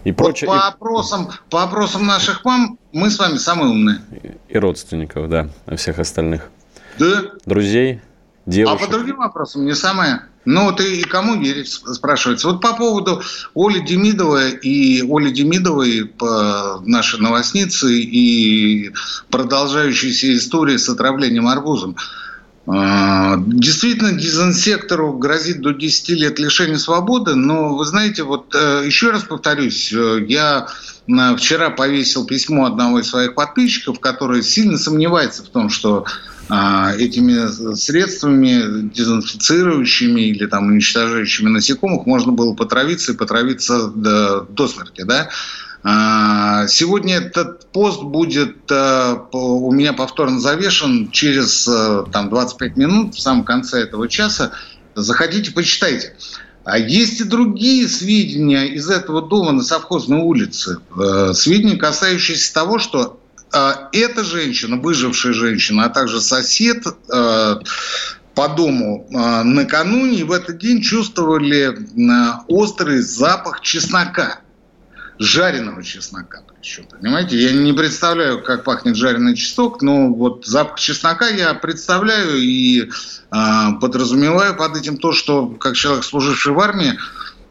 [0.05, 0.49] И вот прочее...
[0.49, 4.01] по, опросам, по опросам наших мам мы с вами самые умные.
[4.49, 6.49] И родственников, да, всех остальных.
[6.99, 7.25] Да.
[7.45, 8.01] Друзей,
[8.49, 8.81] девушек.
[8.81, 10.23] А по другим вопросам не самое.
[10.45, 12.49] Ну, вот и, кому верить, спрашивается.
[12.49, 13.23] Вот по поводу
[13.55, 16.11] Оли Демидовой и Оли Демидовой,
[16.87, 18.93] нашей новостнице и
[19.31, 21.97] продолжающейся истории с отравлением арбузом.
[22.71, 29.11] А, действительно, дезинсектору грозит до 10 лет лишения свободы, но вы знаете, вот э, еще
[29.11, 30.67] раз повторюсь, э, я
[31.39, 36.05] вчера повесил письмо одного из своих подписчиков, который сильно сомневается в том, что
[36.49, 45.03] этими средствами дезинфицирующими или там уничтожающими насекомых можно было потравиться и потравиться до, до смерти,
[45.03, 45.29] да.
[45.85, 51.65] А, сегодня этот пост будет а, у меня повторно завешен через
[52.13, 54.53] там, 25 минут, в самом конце этого часа.
[54.95, 56.17] Заходите, почитайте.
[56.65, 60.79] А есть и другие сведения из этого дома на совхозной улице.
[61.33, 63.18] Сведения, касающиеся того, что а,
[63.51, 67.61] эта женщина, выжившая женщина, а также сосед а,
[68.35, 71.77] по дому а, накануне в этот день чувствовали
[72.49, 74.41] острый запах чеснока,
[75.19, 77.39] жареного чеснока причем, понимаете?
[77.39, 82.91] Я не представляю, как пахнет жареный чеснок, но вот запах чеснока я представляю и
[83.31, 86.99] подразумеваю под этим то, что как человек, служивший в армии,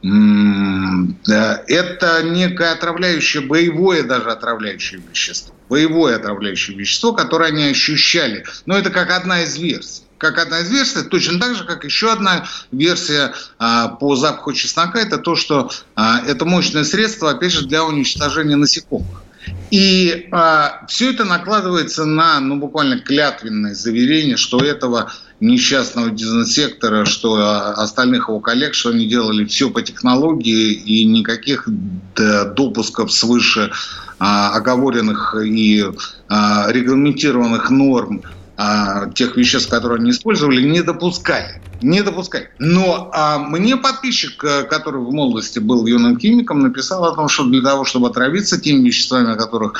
[0.03, 5.55] это некое отравляющее, боевое даже отравляющее вещество.
[5.69, 8.45] Боевое отравляющее вещество, которое они ощущали.
[8.65, 10.03] Но это как одна из версий.
[10.17, 14.99] Как одна из версий, точно так же, как еще одна версия а, по запаху чеснока,
[14.99, 19.21] это то, что а, это мощное средство, опять же, для уничтожения насекомых.
[19.69, 27.35] И а, все это накладывается на, ну, буквально клятвенное заверение, что этого несчастного дезинсектора, что
[27.79, 31.67] остальных его коллег, что они делали все по технологии и никаких
[32.15, 33.71] допусков свыше
[34.19, 35.85] а, оговоренных и
[36.27, 38.23] а, регламентированных норм
[38.59, 41.61] а, тех веществ, которые они использовали, не допускали.
[41.83, 42.49] Не допускали.
[42.57, 47.45] Но а, мне подписчик, э, который в молодости был юным химиком, написал о том, что
[47.45, 49.79] для того, чтобы отравиться теми веществами, о которых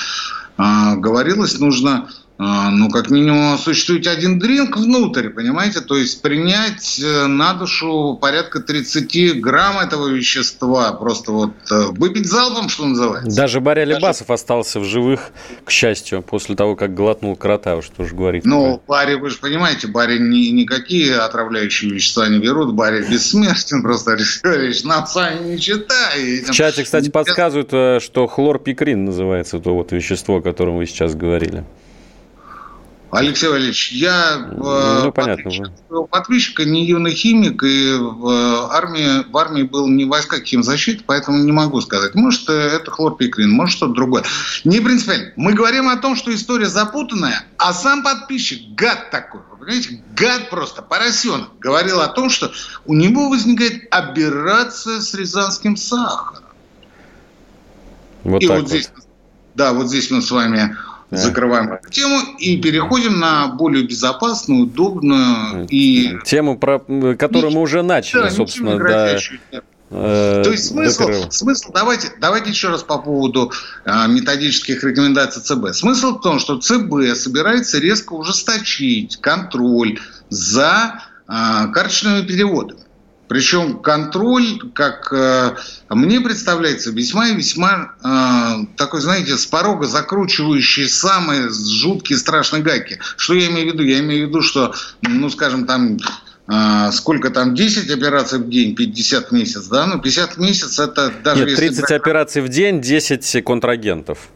[0.58, 2.08] а, говорилось, нужно
[2.40, 5.82] ну, как минимум, существует один дринк внутрь, понимаете?
[5.82, 10.94] То есть принять э, на душу порядка 30 грамм этого вещества.
[10.94, 13.36] Просто вот э, выпить залпом, что называется.
[13.36, 14.36] Даже Баря Лебасов Даже...
[14.36, 15.32] остался в живых,
[15.64, 18.46] к счастью, после того, как глотнул крота, уж что же говорить.
[18.46, 22.76] Ну, Барри, вы же понимаете, Барри ни, никакие отравляющие вещества не берут.
[22.76, 26.44] Барри бессмертен просто, Алексей нам сами не читай.
[26.44, 31.16] В чате, кстати, подсказывают, э, что хлорпикрин называется то вот вещество, о котором вы сейчас
[31.16, 31.64] говорили.
[33.10, 35.52] Алексей Валерьевич, я э, ну, понятно,
[36.12, 41.38] подписчик, не юный химик, и в э, армии, в армии был не войска химзащиты, поэтому
[41.38, 42.16] не могу сказать.
[42.16, 44.24] Может, это хлорпикрин, может, что-то другое.
[44.66, 45.32] Не принципиально.
[45.38, 50.50] Мы говорим о том, что история запутанная, а сам подписчик, гад такой, вы понимаете, гад
[50.50, 52.52] просто, поросенок, говорил о том, что
[52.86, 56.44] у него возникает операция с рязанским сахаром.
[58.26, 58.92] Вот и вот, вот здесь,
[59.56, 60.76] да, вот здесь мы с вами
[61.10, 61.18] да.
[61.18, 66.18] закрываем эту тему и переходим на более безопасную, удобную и...
[66.26, 66.80] Тему, про,
[67.18, 69.18] которую мы уже начали, да, собственно, да.
[69.90, 73.54] Э, То есть смысл, смысл давайте, давайте еще раз по поводу
[73.86, 75.74] а, методических рекомендаций ЦБ.
[75.74, 79.98] Смысл в том, что ЦБ собирается резко ужесточить контроль
[80.30, 82.82] за а, карточными переводами.
[83.28, 85.56] Причем контроль, как э,
[85.90, 93.00] мне представляется, весьма и весьма э, такой, знаете, с порога закручивающий самые жуткие страшные гайки.
[93.18, 93.84] Что я имею в виду?
[93.84, 95.98] Я имею в виду, что, ну, скажем, там
[96.48, 99.86] э, сколько там, 10 операций в день, 50 в месяц, да?
[99.88, 101.92] Ну, 50 в месяц это даже Нет, 30 брать...
[101.92, 104.30] операций в день, 10 контрагентов.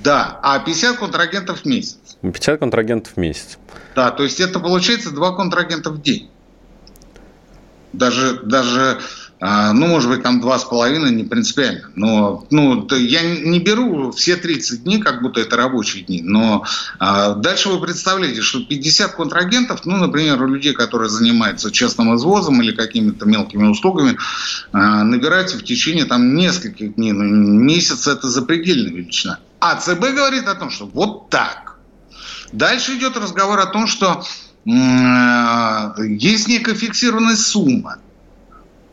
[0.00, 1.98] Да, а 50 контрагентов в месяц.
[2.20, 3.58] 50 контрагентов в месяц.
[3.94, 6.30] Да, то есть это получается 2 контрагента в день
[7.96, 8.98] даже, даже
[9.46, 11.90] а, ну, может быть, там два с половиной не принципиально.
[11.96, 16.22] Но ну, я не беру все 30 дней, как будто это рабочие дни.
[16.22, 16.64] Но
[16.98, 22.62] а, дальше вы представляете, что 50 контрагентов, ну, например, у людей, которые занимаются честным извозом
[22.62, 24.16] или какими-то мелкими услугами,
[24.72, 27.12] а, набирается в течение там нескольких дней.
[27.12, 29.40] Ну, месяц это запредельная величина.
[29.60, 31.76] А ЦБ говорит о том, что вот так.
[32.52, 34.24] Дальше идет разговор о том, что
[34.66, 37.98] есть некая фиксированная сумма,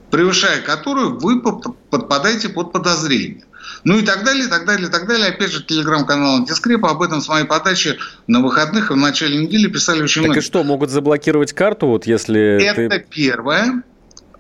[0.09, 3.45] превышая которую вы подпадаете под подозрение.
[3.83, 5.27] Ну и так далее, и так далее, и так далее.
[5.27, 9.67] Опять же, телеграм-канал Антискрепа об этом с моей подачи на выходных и в начале недели
[9.67, 10.35] писали очень много.
[10.35, 13.05] Так и что, могут заблокировать карту, вот если Это ты...
[13.09, 13.83] первое.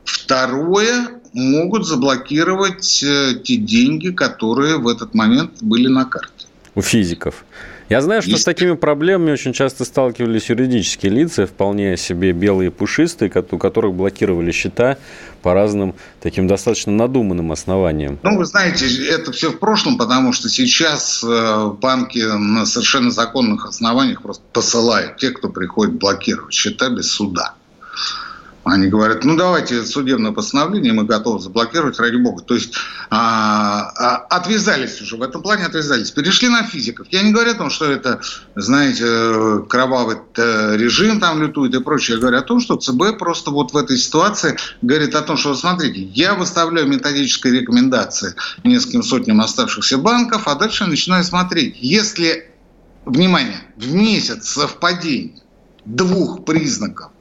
[0.03, 6.47] Второе, могут заблокировать э, те деньги, которые в этот момент были на карте.
[6.75, 7.45] У физиков.
[7.91, 8.43] Я знаю, что Есть.
[8.43, 14.53] с такими проблемами очень часто сталкивались юридические лица, вполне себе белые пушистые, у которых блокировали
[14.53, 14.97] счета
[15.41, 18.17] по разным таким достаточно надуманным основаниям.
[18.23, 23.65] Ну, вы знаете, это все в прошлом, потому что сейчас э, банки на совершенно законных
[23.65, 27.55] основаниях просто посылают тех, кто приходит блокировать счета без суда.
[28.63, 32.43] Они говорят, ну давайте судебное постановление, мы готовы заблокировать, ради бога.
[32.43, 32.75] То есть
[33.09, 36.11] а, а, отвязались уже, в этом плане отвязались.
[36.11, 37.07] Перешли на физиков.
[37.09, 38.21] Я не говорю о том, что это,
[38.55, 42.15] знаете, кровавый э, режим там лютует и прочее.
[42.15, 45.55] Я говорю о том, что ЦБ просто вот в этой ситуации говорит о том, что,
[45.55, 51.77] смотрите, я выставляю методические рекомендации нескольким сотням оставшихся банков, а дальше начинаю смотреть.
[51.79, 52.51] Если,
[53.05, 55.41] внимание, в месяц совпадение
[55.85, 57.11] двух признаков,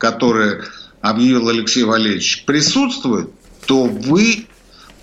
[0.00, 0.62] которые
[1.02, 3.30] объявил Алексей Валерьевич, присутствует,
[3.66, 4.46] то вы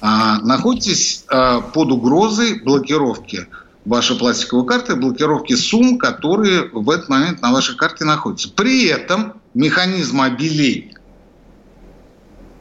[0.02, 3.48] а, находитесь а, под угрозой блокировки
[3.86, 8.50] вашей пластиковой карты, блокировки сумм, которые в этот момент на вашей карте находятся.
[8.50, 10.98] При этом механизм обеления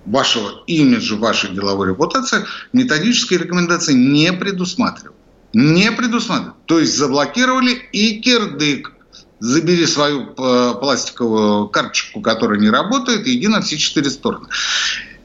[0.04, 5.16] вашего имиджа, вашей деловой репутации методические рекомендации не предусматривают.
[5.52, 6.64] Не предусматривают.
[6.66, 8.92] То есть заблокировали и кирдык
[9.40, 14.48] забери свою э, пластиковую карточку, которая не работает, и иди на все четыре стороны.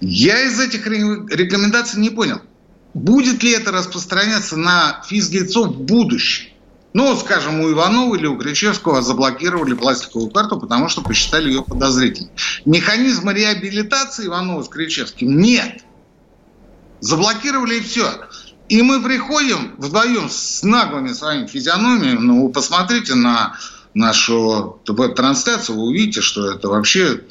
[0.01, 2.41] Я из этих рекомендаций не понял,
[2.93, 6.47] будет ли это распространяться на физлицо в будущем.
[6.93, 12.31] Ну, скажем, у Иванова или у Кричевского заблокировали пластиковую карту, потому что посчитали ее подозрительной.
[12.65, 15.85] Механизма реабилитации Иванова с Кричевским нет.
[16.99, 18.11] Заблокировали и все.
[18.67, 23.55] И мы приходим вдвоем с наглыми своими физиономиями, ну, посмотрите на
[23.93, 27.21] нашу веб-трансляцию, вы увидите, что это вообще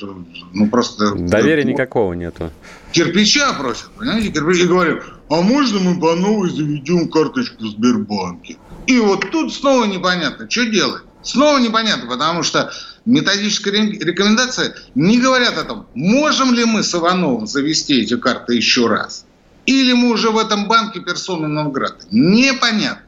[0.53, 1.14] ну просто...
[1.14, 2.51] Доверия ну, никакого нету.
[2.92, 4.29] Кирпича просят, понимаете.
[4.29, 8.57] И говорят, а можно мы по новой заведем карточку в Сбербанке?
[8.87, 11.03] И вот тут снова непонятно, что делать.
[11.23, 12.73] Снова непонятно, потому что
[13.05, 18.87] методическая рекомендация не говорят о том, можем ли мы с Ивановым завести эти карты еще
[18.87, 19.27] раз.
[19.66, 21.99] Или мы уже в этом банке персоны Новграда.
[22.11, 23.05] Непонятно.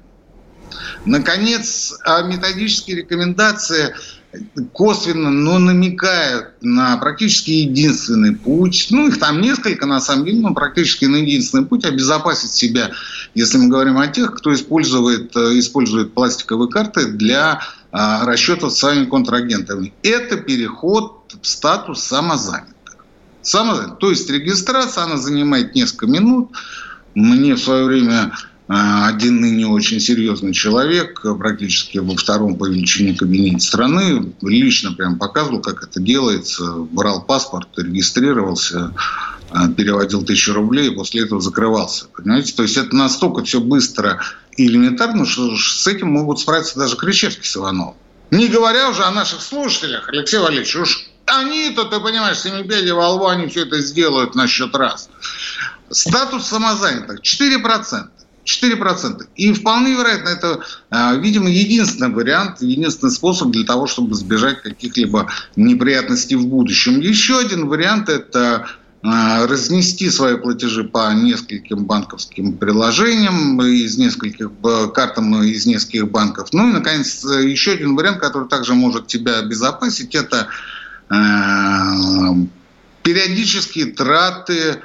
[1.05, 3.95] Наконец, а методические рекомендации
[4.73, 8.89] косвенно, но намекают на практически единственный путь.
[8.91, 12.91] Ну, их там несколько, на самом деле, но практически на единственный путь обезопасить себя,
[13.35, 18.79] если мы говорим о тех, кто использует, э, использует пластиковые карты для а, расчетов с
[18.79, 19.93] своими контрагентами.
[20.03, 23.05] Это переход в статус самозанятых.
[23.43, 23.99] Самозанятых.
[23.99, 26.53] То есть регистрация, она занимает несколько минут.
[27.15, 28.33] Мне в свое время
[28.75, 35.61] один ныне очень серьезный человек, практически во втором по величине кабинете страны, лично прям показывал,
[35.61, 38.95] как это делается, брал паспорт, регистрировался,
[39.51, 42.07] а, переводил тысячу рублей и после этого закрывался.
[42.17, 42.55] Понимаете?
[42.55, 44.21] То есть это настолько все быстро
[44.57, 47.95] и элементарно, что с этим могут справиться даже Кричевский с Ивановым.
[48.31, 53.27] Не говоря уже о наших слушателях, Алексей Валерьевич, уж они-то, ты понимаешь, семипеди во лбу,
[53.27, 55.11] они все это сделают на счет раз.
[55.91, 58.09] Статус самозанятых 4%.
[58.45, 59.27] 4%.
[59.37, 65.31] И вполне вероятно, это, а, видимо, единственный вариант, единственный способ для того, чтобы избежать каких-либо
[65.57, 67.01] неприятностей в будущем.
[67.01, 68.67] Еще один вариант– это
[69.05, 74.51] а, разнести свои платежи по нескольким банковским приложениям из нескольких
[74.93, 76.49] картам из нескольких банков.
[76.53, 80.49] Ну и, наконец, еще один вариант, который также может тебя обезопасить, это
[81.09, 82.35] а,
[83.03, 84.83] периодические траты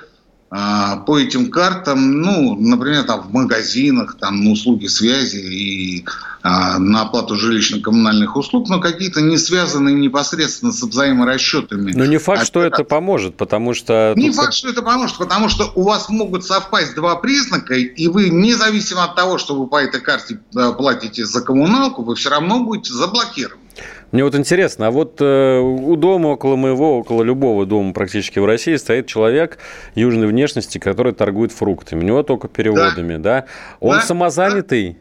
[0.50, 6.06] по этим картам, ну, например, там в магазинах, там на услуги связи и
[6.50, 11.92] а, на оплату жилищно-коммунальных услуг, но какие-то не связанные непосредственно с взаиморасчетами.
[11.92, 14.14] Но не факт, а, что это поможет, потому что...
[14.16, 18.30] Не факт, что это поможет, потому что у вас могут совпасть два признака, и вы,
[18.30, 22.64] независимо от того, что вы по этой карте а, платите за коммуналку, вы все равно
[22.64, 23.67] будете заблокированы.
[24.12, 28.46] Мне вот интересно, а вот э, у дома, около моего, около любого дома практически в
[28.46, 29.58] России стоит человек
[29.96, 32.02] южной внешности, который торгует фруктами.
[32.02, 33.42] У него только переводами, да?
[33.42, 33.46] да?
[33.82, 34.98] Он да, самозанятый?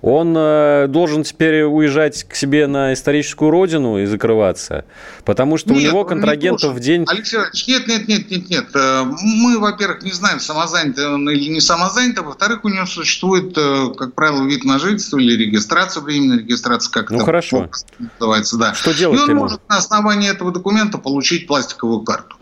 [0.00, 4.84] Он э, должен теперь уезжать к себе на историческую родину и закрываться,
[5.24, 7.04] потому что нет, у него контрагентов в день...
[7.08, 8.66] Алексей Иванович, нет, нет, нет, нет, нет.
[8.74, 13.56] Э, мы, во-первых, не знаем, самозанятый он или не самозанятый, а во-вторых, у него существует,
[13.56, 17.68] э, как правило, вид на жительство или регистрация, временная регистрация, как ну, хорошо.
[17.98, 18.56] называется.
[18.56, 18.74] Да.
[18.74, 19.40] Что делать И он ему?
[19.40, 22.36] может на основании этого документа получить пластиковую карту.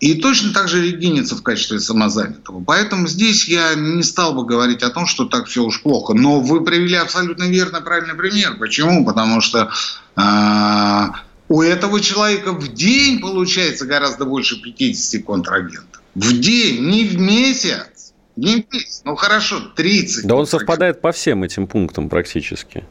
[0.00, 2.62] И точно так же региниться в качестве самозанятого.
[2.62, 6.12] Поэтому здесь я не стал бы говорить о том, что так все уж плохо.
[6.14, 8.56] Но вы привели абсолютно верно, правильный пример.
[8.58, 9.04] Почему?
[9.04, 9.70] Потому что
[10.16, 11.06] э,
[11.48, 16.02] у этого человека в день получается гораздо больше 50 контрагентов.
[16.14, 18.12] В день, не в месяц.
[18.36, 19.02] Не в месяц.
[19.04, 20.26] Ну хорошо, 30.
[20.26, 22.84] Да он совпадает по всем этим пунктам практически.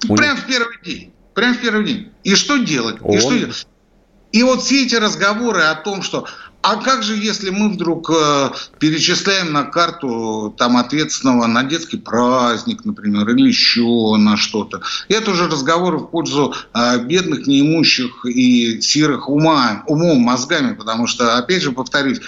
[0.00, 1.12] Прям в первый день.
[1.34, 2.12] Прям в первый день.
[2.24, 2.96] И что делать?
[3.00, 3.16] Он...
[3.16, 3.66] И что делать?
[4.32, 6.26] И вот все эти разговоры о том, что
[6.62, 12.84] а как же, если мы вдруг э, перечисляем на карту там ответственного на детский праздник,
[12.84, 14.82] например, или еще на что-то?
[15.08, 21.38] Это уже разговоры в пользу э, бедных, неимущих и сирых ума, умом, мозгами, потому что,
[21.38, 22.20] опять же, повторюсь,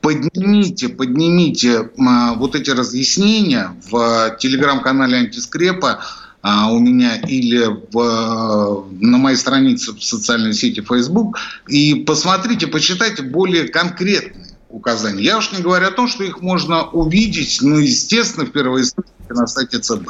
[0.00, 1.88] поднимите, поднимите э,
[2.36, 6.00] вот эти разъяснения в телеграм-канале Антискрепа,
[6.48, 11.38] а, у меня или в, на моей странице в социальной сети Facebook.
[11.66, 15.24] И посмотрите, почитайте более конкретные указания.
[15.24, 18.84] Я уж не говорю о том, что их можно увидеть, ну, естественно, в первой
[19.28, 20.08] на сайте ЦБ.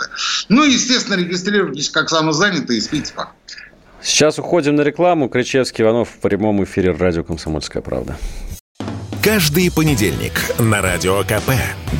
[0.51, 3.33] Ну, естественно, регистрируйтесь как самозанятый и спите спокойно.
[4.03, 5.31] Сейчас уходим на рекламу.
[5.31, 8.15] Кричевский Иванов в прямом эфире радио «Комсомольская правда».
[9.27, 11.51] Каждый понедельник на Радио КП.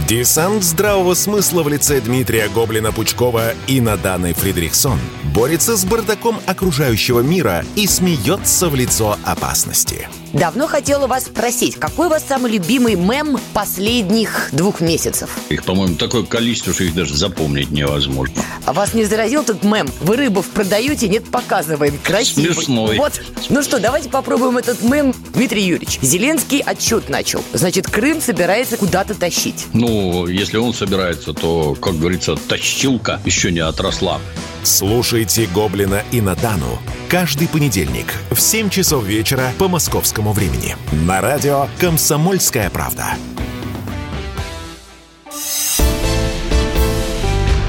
[0.07, 5.01] Десант здравого смысла в лице Дмитрия Гоблина-Пучкова и Наданы Фридрихсон
[5.35, 10.09] борется с бардаком окружающего мира и смеется в лицо опасности.
[10.33, 15.31] Давно хотела вас спросить, какой у вас самый любимый мем последних двух месяцев?
[15.49, 18.43] Их, по-моему, такое количество, что их даже запомнить невозможно.
[18.65, 19.89] А вас не заразил этот мем?
[20.01, 21.99] Вы рыбов продаете, нет, показываем.
[22.03, 22.55] Красивый.
[22.55, 22.97] Смешной.
[22.99, 23.21] Вот.
[23.49, 25.15] Ну что, давайте попробуем этот мем.
[25.35, 27.43] Дмитрий Юрьевич, Зеленский отчет начал.
[27.53, 29.67] Значит, Крым собирается куда-то тащить.
[29.73, 34.21] Ну, если он собирается, то, как говорится, тащилка еще не отросла.
[34.67, 40.75] Слушайте «Гоблина» и «Натану» каждый понедельник в 7 часов вечера по московскому времени
[41.07, 43.05] на радио «Комсомольская правда».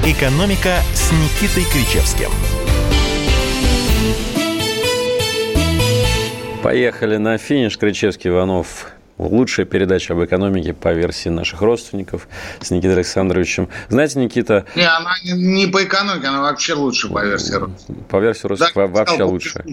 [0.04, 2.30] «Экономика» с Никитой Кричевским.
[6.64, 7.78] Поехали на финиш.
[7.78, 8.88] Кричевский, Иванов,
[9.18, 12.28] лучшая передача об экономике по версии наших родственников
[12.60, 13.68] с Никитой Александровичем.
[13.88, 14.64] Знаете, Никита...
[14.74, 18.06] Не, она не, по экономике, она вообще лучше по версии родственников.
[18.06, 19.64] По версии родственников да, вообще лучше.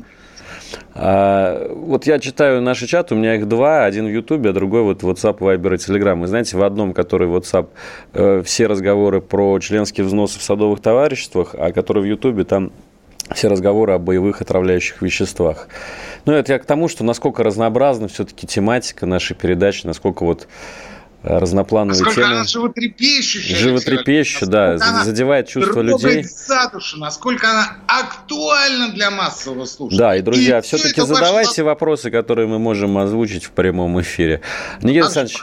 [0.93, 4.82] А, вот я читаю наши чаты, у меня их два, один в Ютубе, а другой
[4.82, 6.24] вот WhatsApp, Viber и Telegram.
[6.24, 7.68] И знаете, в одном, который WhatsApp,
[8.14, 12.72] э, все разговоры про членские взносы в садовых товариществах, а который в Ютубе, там
[13.34, 15.67] все разговоры о боевых отравляющих веществах.
[16.26, 20.47] Ну, это я к тому, что насколько разнообразна все-таки тематика нашей передачи, насколько вот
[21.23, 22.36] э, разноплановые насколько темы.
[22.36, 23.57] она животрепещущая.
[23.57, 26.23] Животрепещущая, да, задевает чувства людей.
[26.23, 29.99] за душу, насколько она актуальна для массового слушания.
[29.99, 31.73] Да, и, друзья, и все-таки задавайте ваш...
[31.73, 34.41] вопросы, которые мы можем озвучить в прямом эфире.
[34.82, 35.41] Никита Александрович,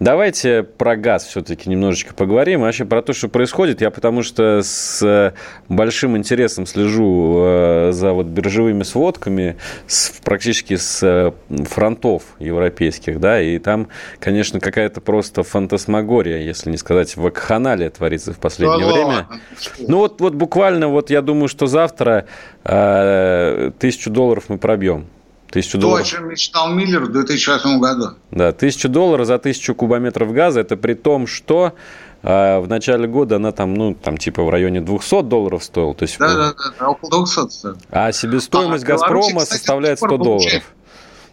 [0.00, 2.62] Давайте про газ все-таки немножечко поговорим.
[2.62, 3.82] Вообще про то, что происходит.
[3.82, 5.32] Я потому что с э,
[5.68, 11.32] большим интересом слежу э, за вот биржевыми сводками с, практически с э,
[11.66, 13.88] фронтов европейских, да, и там,
[14.20, 19.06] конечно, какая-то просто фантасмагория, если не сказать вакханалия творится в последнее да время.
[19.06, 19.40] Ладно.
[19.80, 22.24] Ну вот, вот буквально, вот я думаю, что завтра
[22.64, 25.08] э, тысячу долларов мы пробьем.
[25.50, 26.06] Тысячу То, долларов.
[26.06, 28.10] о чем мечтал Миллер в 2008 году.
[28.30, 31.74] Да, тысячу долларов за тысячу кубометров газа, это при том, что
[32.22, 35.94] а в начале года она там, ну, там типа в районе 200 долларов стоила.
[35.94, 37.76] То есть, да, да, да, около 200 стоит.
[37.90, 40.62] А себестоимость а, «Газпрома» кстати, составляет 100 долларов.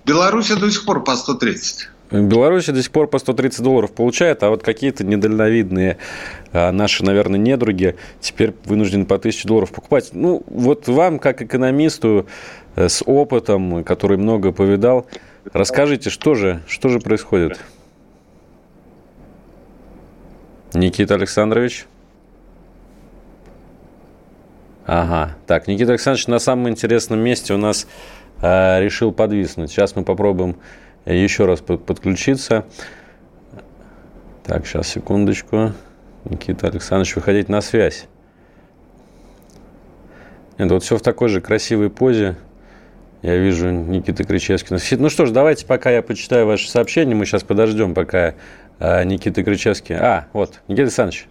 [0.05, 1.89] Беларусь до сих пор по 130.
[2.12, 5.97] Беларусь до сих пор по 130 долларов получает, а вот какие-то недальновидные
[6.53, 10.12] а, наши, наверное, недруги теперь вынуждены по 1000 долларов покупать.
[10.14, 12.28] Ну, вот вам, как экономисту,
[12.78, 15.08] Э, с опытом, который много повидал.
[15.51, 17.60] Расскажите, что же, что же происходит?
[20.74, 21.88] Никита Александрович?
[24.86, 25.36] Ага.
[25.47, 27.88] Так, Никита Александрович на самом интересном месте у нас
[28.43, 29.72] э, решил подвиснуть.
[29.72, 30.58] Сейчас мы попробуем
[31.14, 32.66] еще раз подключиться.
[34.45, 35.74] Так, сейчас, секундочку.
[36.26, 38.08] Никита Александрович, выходить на связь.
[40.58, 42.36] Нет, вот все в такой же красивой позе.
[43.22, 44.78] Я вижу Никита Кричевский.
[44.97, 48.36] Ну что ж, давайте, пока я почитаю ваше сообщение, мы сейчас подождем, пока
[48.80, 49.95] а, Никита Кричевский...
[49.95, 51.28] А, вот, Никита Александрович.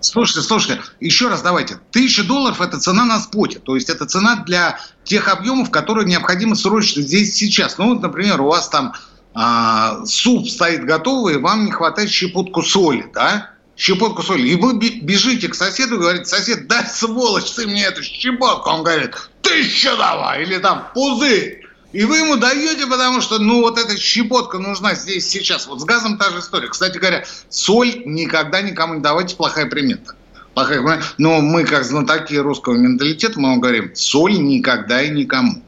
[0.00, 1.78] Слушайте, слушайте, еще раз давайте.
[1.90, 3.58] Тысяча долларов– это цена на споте.
[3.58, 7.78] То есть это цена для тех объемов, которые необходимы срочно здесь сейчас.
[7.78, 8.94] Ну вот, например, у вас там
[9.34, 13.50] а, суп стоит готовый, и вам не хватает щепотку соли, да?
[13.76, 14.48] Щепотку соли.
[14.48, 18.68] И вы бежите к соседу и говорите, сосед, дай сволочь ты мне эту щепотку.
[18.70, 21.67] Он говорит, тысяча давай, или там пузырь.
[21.92, 25.66] И вы ему даете, потому что, ну, вот эта щепотка нужна здесь сейчас.
[25.66, 26.68] Вот с газом та же история.
[26.68, 30.14] Кстати говоря, соль никогда никому не давайте, плохая примета.
[30.52, 31.04] Плохая примета.
[31.16, 35.62] Но мы, как знатоки русского менталитета, мы вам говорим, соль никогда и никому.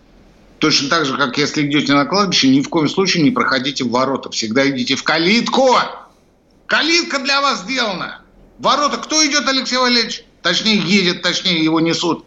[0.59, 3.91] Точно так же, как если идете на кладбище, ни в коем случае не проходите в
[3.91, 4.29] ворота.
[4.31, 5.71] Всегда идите в калитку.
[6.67, 8.21] Калитка для вас сделана.
[8.59, 10.23] Ворота кто идет, Алексей Валерьевич?
[10.43, 12.27] Точнее, едет, точнее, его несут.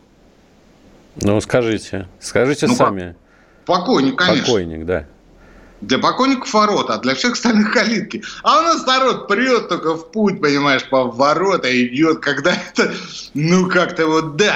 [1.15, 2.07] Ну, скажите.
[2.19, 3.15] Скажите ну, сами.
[3.65, 4.45] Покойник, конечно.
[4.45, 5.05] Покойник, да.
[5.81, 8.23] Для покойников ворота, а для всех остальных калитки.
[8.43, 12.93] А у нас народ прет только в путь, понимаешь, по ворота идет, когда это,
[13.33, 14.55] ну, как-то вот да.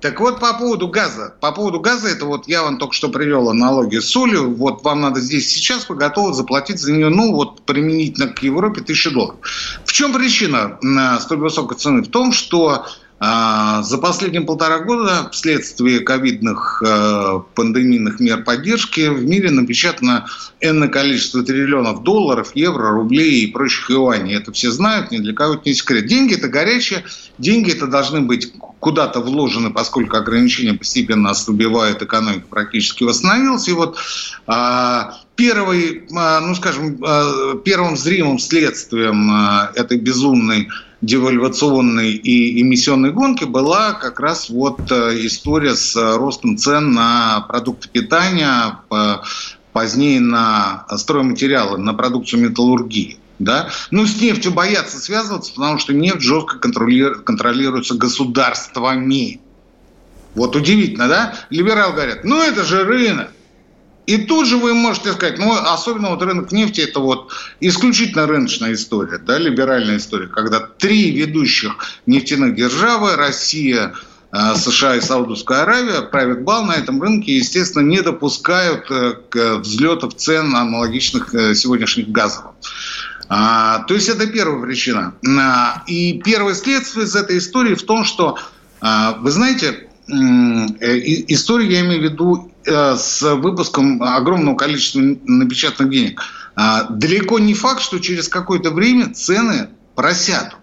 [0.00, 1.34] Так вот, по поводу газа.
[1.40, 4.54] По поводу газа, это вот я вам только что привел аналогию с солью.
[4.54, 8.82] Вот вам надо здесь сейчас, вы готовы заплатить за нее, ну, вот применительно к Европе,
[8.82, 9.36] тысячу долларов.
[9.84, 10.78] В чем причина
[11.20, 12.02] столь высокой цены?
[12.02, 12.86] В том, что а,
[13.18, 20.26] за последние полтора года вследствие ковидных э, пандемийных мер поддержки в мире напечатано
[20.60, 24.36] энное количество триллионов долларов, евро, рублей и прочих юаней.
[24.36, 26.06] Это все знают, ни для кого это не секрет.
[26.06, 27.04] Деньги– это горячие,
[27.38, 33.66] деньги это должны быть куда-то вложены, поскольку ограничения постепенно ослабевают, экономика практически восстановилась.
[33.66, 33.96] И вот
[34.46, 36.98] а, первый, а, ну скажем,
[37.64, 39.32] первым зримым следствием
[39.74, 40.68] этой безумной
[41.02, 47.88] девальвационной и эмиссионной гонки была как раз вот э, история с ростом цен на продукты
[47.88, 48.80] питания,
[49.72, 53.18] позднее на стройматериалы, на продукцию металлургии.
[53.38, 53.68] Да?
[53.90, 59.40] Ну, с нефтью боятся связываться, потому что нефть жестко контролируется государствами.
[60.34, 61.34] Вот удивительно, да?
[61.50, 63.30] Либерал говорят, ну это же рынок.
[64.06, 68.72] И тут же вы можете сказать, ну, особенно вот рынок нефти, это вот исключительно рыночная
[68.74, 71.76] история, да, либеральная история, когда три ведущих
[72.06, 73.94] нефтяных державы, Россия,
[74.30, 79.56] э, США и Саудовская Аравия правят бал на этом рынке естественно, не допускают э, к
[79.56, 82.52] взлетов цен аналогичных э, сегодняшних газовым.
[83.28, 85.14] А, то есть это первая причина.
[85.36, 88.38] А, и первое следствие из этой истории в том, что,
[88.80, 96.22] а, вы знаете, историю я имею в виду Э, с выпуском огромного количества напечатанных денег,
[96.56, 100.56] а, далеко не факт, что через какое-то время цены просядут.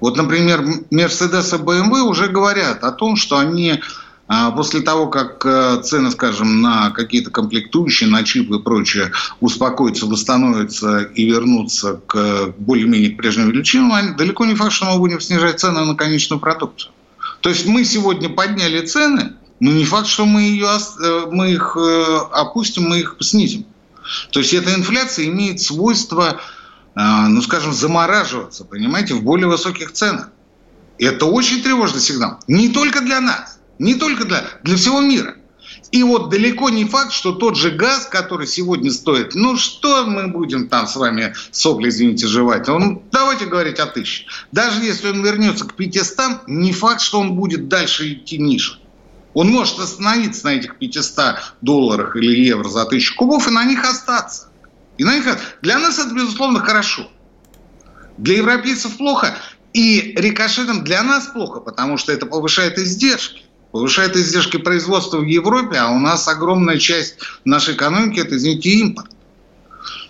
[0.00, 3.80] Вот, например, Mercedes и BMW уже говорят о том, что они
[4.28, 10.06] а, после того, как э, цены, скажем, на какие-то комплектующие, на чипы и прочее успокоятся,
[10.06, 15.84] восстановятся и вернутся к более-менее прежним величинам, далеко не факт, что мы будем снижать цены
[15.84, 16.92] на конечную продукцию.
[17.40, 21.76] То есть мы сегодня подняли цены, но не факт, что мы, ее, э, мы их
[21.76, 23.64] э, опустим, мы их снизим.
[24.32, 26.40] То есть эта инфляция имеет свойство,
[26.96, 30.30] э, ну скажем, замораживаться, понимаете, в более высоких ценах.
[30.98, 32.40] И это очень тревожный сигнал.
[32.48, 35.36] Не только для нас, не только для, для всего мира.
[35.92, 40.26] И вот далеко не факт, что тот же газ, который сегодня стоит, ну что мы
[40.26, 42.68] будем там с вами сопли, извините, жевать?
[42.68, 44.26] Он, давайте говорить о тысяче.
[44.50, 48.81] Даже если он вернется к 500, не факт, что он будет дальше идти ниже.
[49.34, 53.84] Он может остановиться на этих 500 долларах или евро за тысячу кубов и на них
[53.84, 54.48] остаться.
[54.98, 55.24] И на них...
[55.62, 57.10] Для нас это, безусловно, хорошо.
[58.18, 59.34] Для европейцев плохо.
[59.72, 63.42] И рикошетом для нас плохо, потому что это повышает издержки.
[63.70, 67.16] Повышает издержки производства в Европе, а у нас огромная часть
[67.46, 69.10] нашей экономики– это, извините, импорт.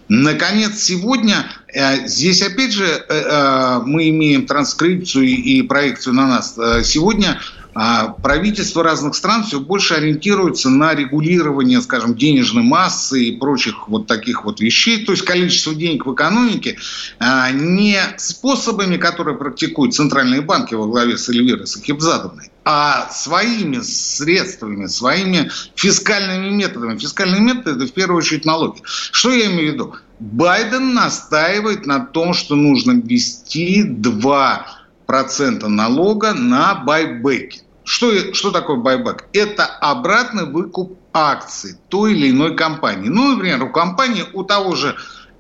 [0.09, 6.59] Наконец, сегодня э, здесь опять же э, э, мы имеем транскрипцию и проекцию на нас.
[6.83, 7.41] Сегодня
[7.73, 14.45] правительства разных стран все больше ориентируются на регулирование, скажем, денежной массы и прочих вот таких
[14.45, 16.77] вот вещей, то есть количество денег в экономике,
[17.19, 24.87] а, не способами, которые практикуют центральные банки во главе с Эльвирой Сахибзадовной, а своими средствами,
[24.87, 26.99] своими фискальными методами.
[26.99, 28.81] Фискальные методы– это в первую очередь налоги.
[28.85, 29.95] Что я имею в виду?
[30.21, 34.82] Байден настаивает на том, что нужно ввести два
[35.13, 37.61] процента налога на байбеки.
[37.85, 39.27] Что, что такое байбек?
[39.35, 43.11] Это обратный выкуп акций той или иной компании.
[43.11, 44.97] Ну, например, у компании, у того же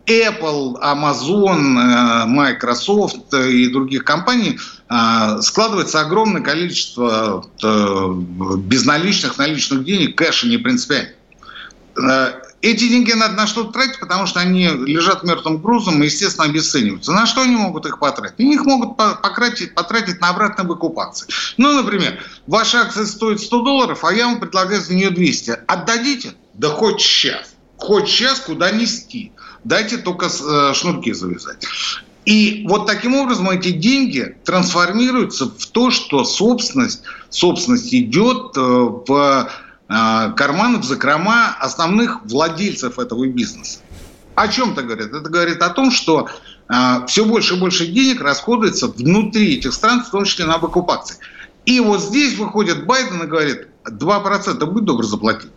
[0.06, 4.58] Apple, Amazon, э, Microsoft и других компаний
[4.90, 8.12] э, складывается огромное количество э,
[8.58, 11.12] безналичных, наличных денег, кэша не принципиально.
[12.62, 17.10] Эти деньги надо на что-то тратить, потому что они лежат мертвым грузом и, естественно, обесцениваются.
[17.10, 18.38] На что они могут их потратить?
[18.38, 21.26] Они их могут потратить, потратить на обратные выкупации.
[21.56, 25.58] Ну, например, ваша акция стоит 100 долларов, а я вам предлагаю за нее 200.
[25.66, 26.34] Отдадите?
[26.54, 27.54] Да хоть сейчас.
[27.78, 29.32] Хоть сейчас куда нести.
[29.64, 31.66] Дайте только э, шнурки завязать.
[32.24, 39.50] И вот таким образом эти деньги трансформируются в то, что собственность, собственность идет э, в
[39.92, 43.80] э, карманы, в закрома основных владельцев этого бизнеса.
[44.34, 45.12] О чем это говорит?
[45.12, 46.28] Это говорит о том, что
[47.06, 51.16] все больше и больше денег расходуется внутри этих стран, в том числе на выкуп акций.
[51.66, 55.50] И вот здесь выходит Байден и говорит, 2% будь добр заплатить.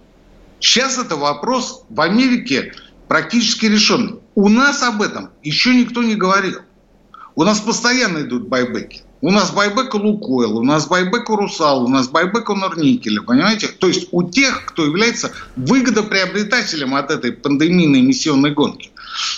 [0.59, 2.73] Сейчас это вопрос в Америке
[3.07, 4.19] практически решенный.
[4.35, 6.59] У нас об этом еще никто не говорил.
[7.35, 9.03] У нас постоянно идут байбеки.
[9.25, 13.23] У нас байбек у Лукойл, у нас байбек у Русал, у нас байбек у Норникеля,
[13.23, 13.67] понимаете?
[13.69, 18.91] То есть у тех, кто является выгодоприобретателем от этой пандемийной эмиссионной гонки.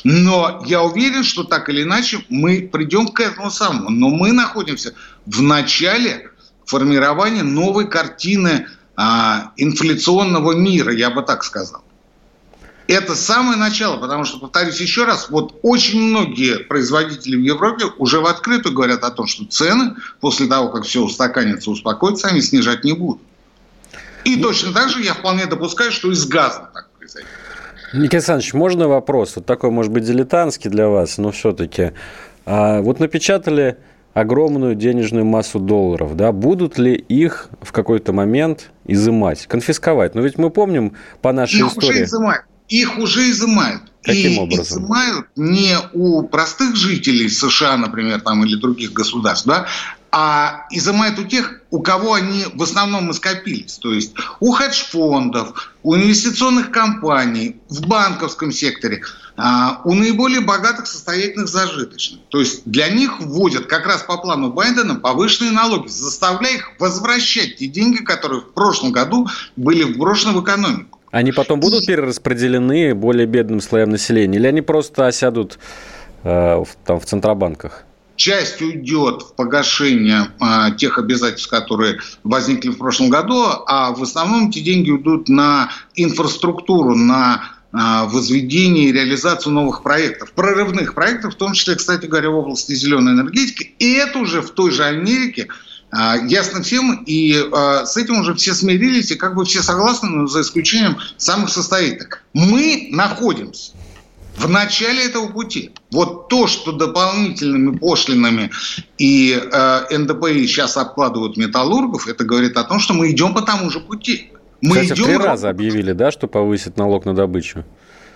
[0.04, 3.90] Но я уверен, что так или иначе мы придем к этому самому.
[3.90, 4.94] Но мы находимся
[5.26, 6.32] в начале
[6.66, 8.68] формирования новой картины
[8.98, 11.87] а, инфляционного мира, я бы так сказал.
[12.88, 18.22] Это самое начало, потому что, повторюсь еще раз, вот очень многие производители в Европе уже
[18.22, 22.86] в открытую говорят о том, что цены после того, как все устаканится, успокоится, они снижать
[22.86, 23.22] не будут.
[24.24, 27.30] И точно так же я вполне допускаю, что и с газом так произойдет.
[27.94, 29.36] Никита Александрович, можно вопрос?
[29.36, 31.92] Вот такой, может быть, дилетантский для вас, но все-таки.
[32.46, 33.78] А, вот напечатали
[34.14, 40.16] огромную денежную массу долларов, да, будут ли их в какой-то момент изымать, конфисковать?
[40.16, 41.90] Но ведь мы помним по нашей их истории...
[41.90, 42.46] Уже изымают.
[42.70, 43.84] Их уже изымают.
[44.04, 44.84] Каким и образом?
[44.84, 49.68] изымают не у простых жителей США, например, там, или других государств, да,
[50.12, 53.78] а изымают у тех, у кого они в основном и скопились.
[53.78, 59.04] То есть у хедж-фондов, у инвестиционных компаний, в банковском секторе,
[59.36, 62.22] а, у наиболее богатых, состоятельных, зажиточных.
[62.30, 67.58] То есть для них вводят как раз по плану Байдена повышенные налоги, заставляя их возвращать
[67.58, 70.97] те деньги, которые в прошлом году были вброшены в экономику.
[71.12, 75.58] Они потом будут перераспределены более бедным слоям населения, или они просто осядут
[76.24, 77.86] э, в, там, в центробанках?
[78.18, 84.50] часть уйдет в погашение а, тех обязательств, которые возникли в прошлом году, а в основном
[84.50, 91.38] эти деньги уйдут на инфраструктуру, на а, возведение и реализацию новых проектов, прорывных проектов, в
[91.38, 93.76] том числе, кстати говоря, в области зеленой энергетики.
[93.80, 95.48] И это уже в той же Америке
[95.92, 100.28] ясно всем, и а, с этим уже все смирились, и как бы все согласны, но
[100.28, 102.24] за исключением самых состоятельных.
[102.34, 103.72] Мы находимся
[104.38, 105.72] в начале этого пути.
[105.92, 108.52] Вот то, что дополнительными пошлинами
[108.98, 113.70] и э, НДПИ сейчас обкладывают металлургов, это говорит о том, что мы идем по тому
[113.70, 114.32] же пути.
[114.62, 115.06] Мы Кстати, идем...
[115.06, 117.64] три раза объявили, да, что повысит налог на добычу?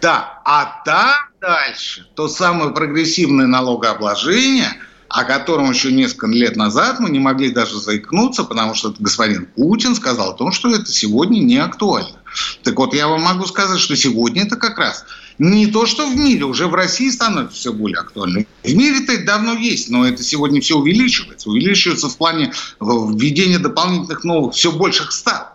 [0.02, 4.70] Да, а там дальше то самое прогрессивное налогообложение,
[5.14, 9.94] о котором еще несколько лет назад мы не могли даже заикнуться, потому что господин Путин
[9.94, 12.22] сказал о том, что это сегодня не актуально.
[12.64, 15.04] Так вот, я вам могу сказать, что сегодня это как раз
[15.38, 18.48] не то, что в мире, уже в России становится все более актуальным.
[18.64, 21.50] В мире-то это давно есть, но это сегодня все увеличивается.
[21.50, 25.54] Увеличивается в плане введения дополнительных новых, все больших ставок.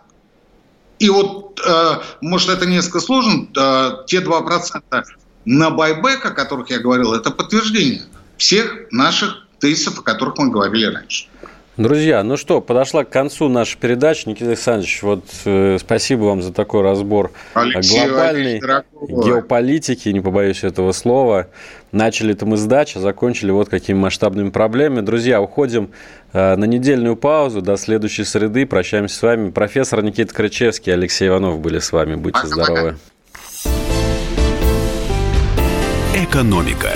[0.99, 5.05] И вот, э, может, это несколько сложно, э, те 2%
[5.45, 8.03] на байбек, о которых я говорил, это подтверждение
[8.37, 11.27] всех наших тезисов, о которых мы говорили раньше.
[11.77, 14.27] Друзья, ну что, подошла к концу наша передача.
[14.27, 18.59] Никита Александрович, вот э, спасибо вам за такой разбор Алексей глобальной
[19.07, 21.49] геополитики, не побоюсь этого слова.
[21.91, 25.01] Начали это мы с дач, а закончили вот какими масштабными проблемами.
[25.01, 25.91] Друзья, уходим
[26.33, 27.61] э, на недельную паузу.
[27.61, 28.65] До следующей среды.
[28.65, 29.51] Прощаемся с вами.
[29.51, 32.15] Профессор Никита Крычевский, Алексей Иванов были с вами.
[32.15, 32.97] Будьте здоровы.
[36.15, 36.89] Экономика.